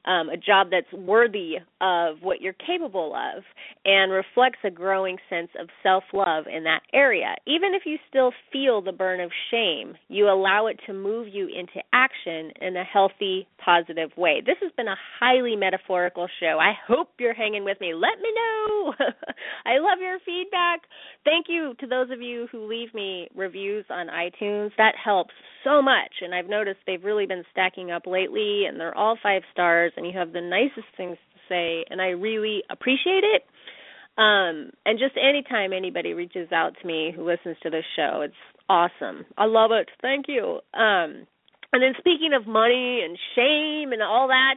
um, 0.08 0.30
a 0.30 0.38
job 0.38 0.68
that's 0.72 0.92
worthy 0.94 1.56
of 1.82 2.18
what 2.22 2.42
you're 2.42 2.54
capable 2.54 3.14
of 3.16 3.44
and 3.86 4.12
reflects 4.12 4.60
a 4.64 4.72
growing 4.72 5.18
sense 5.30 5.50
of 5.60 5.68
self 5.84 6.04
love 6.14 6.46
in 6.54 6.64
that 6.64 6.82
area. 6.94 7.36
Even 7.46 7.74
if 7.74 7.84
you 7.86 7.98
still 8.10 8.32
feel 8.52 8.82
the 8.82 8.92
burn 8.92 9.20
of 9.20 9.32
shame, 9.52 9.96
you 10.08 10.30
allow 10.30 10.68
it 10.68 10.80
to 10.86 10.94
move 10.94 11.28
you 11.32 11.48
into 11.48 11.82
action 11.94 12.52
in 12.62 12.76
a 12.78 12.84
healthy, 12.84 13.48
positive 13.64 14.12
way. 14.18 14.42
This 14.46 14.58
has 14.62 14.72
been 14.78 14.88
a 14.88 14.96
highly 15.20 15.56
metaphorical 15.56 16.28
show. 16.40 16.58
I 16.60 16.74
hope 16.88 17.10
you're 17.20 17.34
hanging 17.34 17.64
with 17.64 17.80
me. 17.80 17.94
Let 17.94 18.22
me 18.22 18.30
know. 18.34 18.94
I 19.66 19.80
love 19.80 20.00
your 20.00 20.18
feedback. 20.26 20.82
Thank 21.24 21.48
you 21.50 21.74
to 21.80 21.88
those 21.88 22.10
of 22.12 22.22
you 22.22 22.48
who 22.52 22.68
leave 22.68 22.94
me 22.94 23.30
reviews 23.36 23.86
on 23.90 24.08
iTunes. 24.08 24.72
That 24.78 24.94
helps 25.04 25.34
so 25.64 25.82
much, 25.82 26.22
and 26.22 26.34
I've 26.34 26.50
noticed 26.50 26.80
they've 26.86 27.04
really 27.04 27.26
been 27.26 27.44
stacking 27.52 27.92
up 27.92 28.04
lately, 28.06 28.66
and 28.68 28.80
they're 28.80 28.98
all 28.98 29.18
five 29.22 29.42
stars 29.52 29.92
and 29.98 30.06
you 30.06 30.14
have 30.18 30.34
the 30.34 30.42
nicest 30.42 30.88
things 30.96 31.18
say 31.50 31.86
and 31.90 32.02
I 32.02 32.10
really 32.10 32.64
appreciate 32.70 33.24
it. 33.24 33.44
Um 34.18 34.72
and 34.86 35.00
just 35.00 35.16
anytime 35.18 35.74
anybody 35.74 36.14
reaches 36.14 36.52
out 36.52 36.74
to 36.82 36.88
me 36.88 37.12
who 37.16 37.26
listens 37.26 37.58
to 37.64 37.70
this 37.70 37.86
show, 37.96 38.22
it's 38.24 38.34
awesome. 38.70 39.26
I 39.38 39.46
love 39.46 39.72
it. 39.72 39.90
Thank 40.02 40.26
you. 40.28 40.60
Um 40.74 41.28
and 41.74 41.84
then 41.84 41.94
speaking 41.98 42.32
of 42.34 42.48
money 42.48 43.02
and 43.04 43.18
shame 43.36 43.92
and 43.92 44.02
all 44.02 44.28
that, 44.30 44.56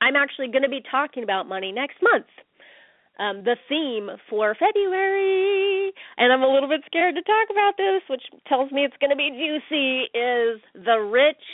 I'm 0.00 0.16
actually 0.16 0.48
going 0.48 0.62
to 0.62 0.68
be 0.68 0.82
talking 0.90 1.22
about 1.22 1.48
money 1.48 1.72
next 1.72 1.96
month. 2.02 2.26
Um, 3.18 3.44
the 3.44 3.56
theme 3.68 4.08
for 4.30 4.54
February, 4.54 5.92
and 6.16 6.32
I'm 6.32 6.42
a 6.42 6.48
little 6.48 6.68
bit 6.68 6.80
scared 6.86 7.16
to 7.16 7.22
talk 7.22 7.48
about 7.50 7.76
this, 7.76 8.00
which 8.08 8.22
tells 8.48 8.72
me 8.72 8.84
it's 8.84 8.96
going 8.98 9.10
to 9.10 9.16
be 9.16 9.28
juicy, 9.28 10.08
is 10.16 10.60
the 10.72 10.96
rich 11.04 11.44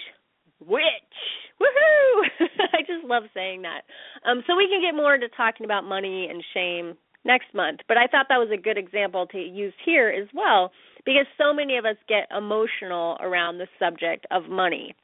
witch. 0.61 1.17
Woohoo! 1.61 2.47
I 2.75 2.81
just 2.87 3.05
love 3.05 3.25
saying 3.35 3.63
that. 3.63 3.83
Um, 4.29 4.43
so 4.47 4.57
we 4.57 4.69
can 4.69 4.81
get 4.81 4.97
more 4.97 5.15
into 5.15 5.29
talking 5.37 5.65
about 5.65 5.85
money 5.85 6.29
and 6.31 6.43
shame 6.53 6.95
next 7.25 7.53
month. 7.55 7.81
But 7.89 7.97
I 7.97 8.07
thought 8.07 8.27
that 8.29 8.39
was 8.39 8.51
a 8.53 8.61
good 8.61 8.79
example 8.79 9.27
to 9.29 9.39
use 9.39 9.75
here 9.85 10.09
as 10.09 10.29
well, 10.35 10.71
because 11.05 11.27
so 11.39 11.53
many 11.53 11.77
of 11.77 11.85
us 11.85 11.97
get 12.09 12.29
emotional 12.37 13.17
around 13.21 13.59
the 13.59 13.69
subject 13.79 14.27
of 14.31 14.49
money. 14.49 14.95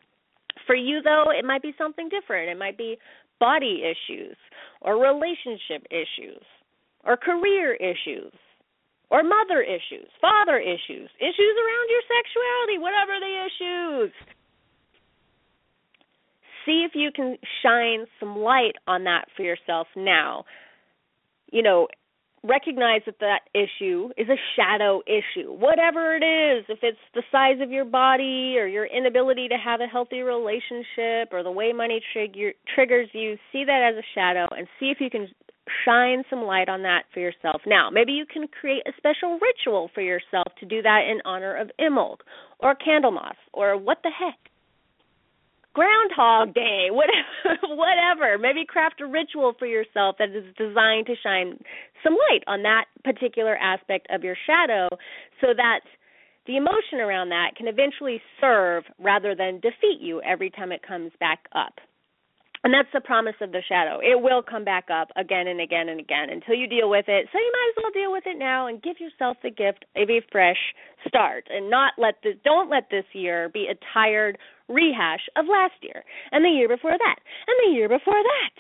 For 0.67 0.77
you, 0.77 1.01
though, 1.03 1.33
it 1.37 1.45
might 1.45 1.63
be 1.63 1.75
something 1.77 2.09
different. 2.09 2.51
It 2.51 2.59
might 2.59 2.79
be 2.79 2.99
body 3.41 3.83
issues, 3.83 4.37
or 4.81 5.03
relationship 5.03 5.83
issues, 5.91 6.45
or 7.05 7.17
career 7.17 7.75
issues, 7.75 8.33
or 9.11 9.25
mother 9.25 9.61
issues, 9.61 10.07
father 10.21 10.59
issues, 10.59 11.11
issues 11.19 11.55
around 11.59 11.87
your 11.91 12.05
sexuality, 12.07 12.79
whatever 12.79 13.19
the 13.19 13.35
issues 13.51 14.13
see 16.65 16.85
if 16.87 16.93
you 16.95 17.11
can 17.15 17.37
shine 17.63 18.07
some 18.21 18.37
light 18.37 18.75
on 18.87 19.05
that 19.05 19.27
for 19.37 19.43
yourself 19.43 19.87
now. 19.97 20.45
You 21.51 21.63
know, 21.63 21.89
recognize 22.45 23.03
that 23.07 23.21
that 23.21 23.41
issue 23.55 24.11
is 24.17 24.29
a 24.29 24.41
shadow 24.57 25.01
issue, 25.07 25.53
whatever 25.53 26.17
it 26.17 26.25
is, 26.25 26.65
if 26.69 26.79
it's 26.83 26.99
the 27.15 27.23
size 27.31 27.61
of 27.61 27.71
your 27.71 27.85
body 27.85 28.57
or 28.59 28.67
your 28.67 28.87
inability 28.87 29.49
to 29.49 29.57
have 29.57 29.81
a 29.81 29.87
healthy 29.87 30.21
relationship 30.21 31.33
or 31.33 31.43
the 31.43 31.51
way 31.51 31.73
money 31.73 32.01
trigger, 32.13 32.53
triggers 32.75 33.09
you, 33.13 33.37
see 33.53 33.65
that 33.65 33.93
as 33.93 33.97
a 33.97 34.07
shadow 34.15 34.47
and 34.57 34.67
see 34.81 34.87
if 34.87 34.99
you 35.01 35.09
can 35.09 35.29
shine 35.85 36.25
some 36.29 36.43
light 36.43 36.69
on 36.69 36.83
that 36.83 37.05
for 37.15 37.21
yourself. 37.21 37.63
Now, 37.65 37.91
maybe 37.91 38.13
you 38.13 38.27
can 38.27 38.49
create 38.49 38.83
a 38.87 38.93
special 38.97 39.39
ritual 39.39 39.91
for 39.95 40.01
yourself 40.01 40.49
to 40.59 40.67
do 40.67 40.83
that 40.83 41.03
in 41.09 41.21
honor 41.25 41.57
of 41.57 41.71
Imbolc 41.81 42.19
or 42.59 42.75
Candlemas 42.75 43.37
or 43.53 43.77
what 43.77 43.99
the 44.03 44.11
heck. 44.11 44.52
Groundhog 45.75 46.55
Day, 46.55 46.89
whatever, 46.91 47.75
whatever. 47.75 48.39
Maybe 48.39 48.65
craft 48.67 49.01
a 49.01 49.07
ritual 49.07 49.55
for 49.59 49.67
yourself 49.67 50.17
that 50.19 50.31
is 50.31 50.45
designed 50.57 51.07
to 51.07 51.15
shine 51.23 51.59
some 52.03 52.15
light 52.31 52.43
on 52.47 52.63
that 52.63 52.87
particular 53.05 53.57
aspect 53.57 54.07
of 54.11 54.23
your 54.23 54.37
shadow 54.47 54.89
so 55.41 55.49
that 55.57 55.81
the 56.47 56.57
emotion 56.57 56.99
around 56.99 57.29
that 57.29 57.55
can 57.57 57.69
eventually 57.69 58.21
serve 58.41 58.85
rather 58.99 59.35
than 59.35 59.61
defeat 59.61 60.01
you 60.01 60.21
every 60.23 60.51
time 60.51 60.73
it 60.73 60.83
comes 60.87 61.13
back 61.21 61.47
up. 61.55 61.75
And 62.65 62.73
that's 62.73 62.89
the 62.95 63.01
promise 63.01 63.35
of 63.41 63.51
the 63.51 63.63
shadow. 63.67 63.99
It 63.99 64.23
will 64.23 64.43
come 64.43 64.65
back 64.65 64.87
up 64.87 65.09
again 65.17 65.49
and 65.49 65.61
again 65.61 65.89
and 65.89 65.99
again 65.99 66.31
until 66.31 66.55
you 66.55 66.69
deal 66.69 66.89
with 66.89 67.07
it. 67.09 67.27
So 67.33 67.39
you 67.39 67.53
might 67.53 67.71
as 67.75 67.83
well 67.83 67.91
deal 67.93 68.13
with 68.13 68.25
it 68.27 68.39
now 68.39 68.69
and 68.69 68.81
give 68.81 69.01
yourself 69.01 69.37
the 69.43 69.51
gift 69.51 69.85
of 69.97 70.09
a 70.09 70.23
fresh 70.31 70.75
start 71.07 71.49
and 71.51 71.69
not 71.69 71.95
let 71.99 72.23
this 72.23 72.35
don't 72.45 72.71
let 72.71 72.89
this 72.89 73.05
year 73.15 73.49
be 73.49 73.67
a 73.67 73.75
tired 73.93 74.39
rehash 74.69 75.27
of 75.35 75.47
last 75.51 75.75
year 75.83 76.05
and 76.31 76.45
the 76.45 76.51
year 76.51 76.69
before 76.69 76.97
that 76.97 77.19
and 77.49 77.57
the 77.67 77.75
year 77.75 77.89
before 77.89 78.23
that. 78.23 78.55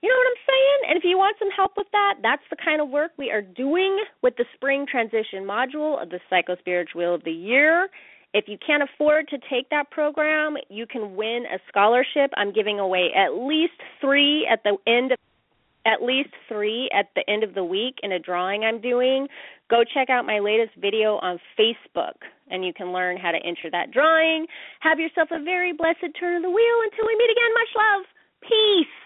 You 0.00 0.10
know 0.10 0.16
what 0.20 0.36
I'm 0.36 0.44
saying? 0.46 0.80
And 0.90 0.98
if 0.98 1.04
you 1.04 1.16
want 1.16 1.36
some 1.38 1.50
help 1.50 1.72
with 1.78 1.86
that, 1.92 2.16
that's 2.22 2.44
the 2.50 2.60
kind 2.62 2.82
of 2.82 2.90
work 2.90 3.12
we 3.16 3.30
are 3.30 3.40
doing 3.40 4.04
with 4.22 4.36
the 4.36 4.44
spring 4.54 4.86
transition 4.86 5.48
module 5.48 6.00
of 6.00 6.10
the 6.10 6.20
Psychospiritual 6.30 6.94
Wheel 6.94 7.14
of 7.14 7.24
the 7.24 7.32
Year. 7.32 7.88
If 8.34 8.46
you 8.48 8.58
can't 8.58 8.82
afford 8.82 9.28
to 9.28 9.38
take 9.48 9.70
that 9.70 9.92
program, 9.92 10.56
you 10.68 10.86
can 10.86 11.14
win 11.14 11.44
a 11.46 11.58
scholarship. 11.68 12.32
I'm 12.36 12.52
giving 12.52 12.80
away 12.80 13.10
at 13.16 13.32
least 13.32 13.78
three 14.00 14.46
at 14.50 14.64
the 14.64 14.76
end 14.86 15.12
of 15.12 15.18
at 15.86 16.02
least 16.02 16.30
three 16.48 16.90
at 16.96 17.10
the 17.14 17.22
end 17.30 17.44
of 17.44 17.54
the 17.54 17.62
week 17.62 17.96
in 18.02 18.12
a 18.12 18.18
drawing 18.18 18.64
I'm 18.64 18.80
doing, 18.80 19.28
go 19.68 19.84
check 19.84 20.08
out 20.08 20.24
my 20.24 20.38
latest 20.38 20.72
video 20.80 21.18
on 21.20 21.38
Facebook 21.58 22.16
and 22.50 22.64
you 22.64 22.72
can 22.72 22.90
learn 22.90 23.18
how 23.18 23.30
to 23.30 23.38
enter 23.44 23.70
that 23.70 23.90
drawing. 23.92 24.46
Have 24.80 24.98
yourself 24.98 25.28
a 25.30 25.42
very 25.42 25.74
blessed 25.74 26.16
turn 26.18 26.36
of 26.36 26.42
the 26.42 26.48
wheel 26.48 26.78
until 26.84 27.06
we 27.06 27.16
meet 27.16 27.30
again. 27.30 27.52
Much 27.52 27.72
love. 27.76 28.06
Peace. 28.48 29.03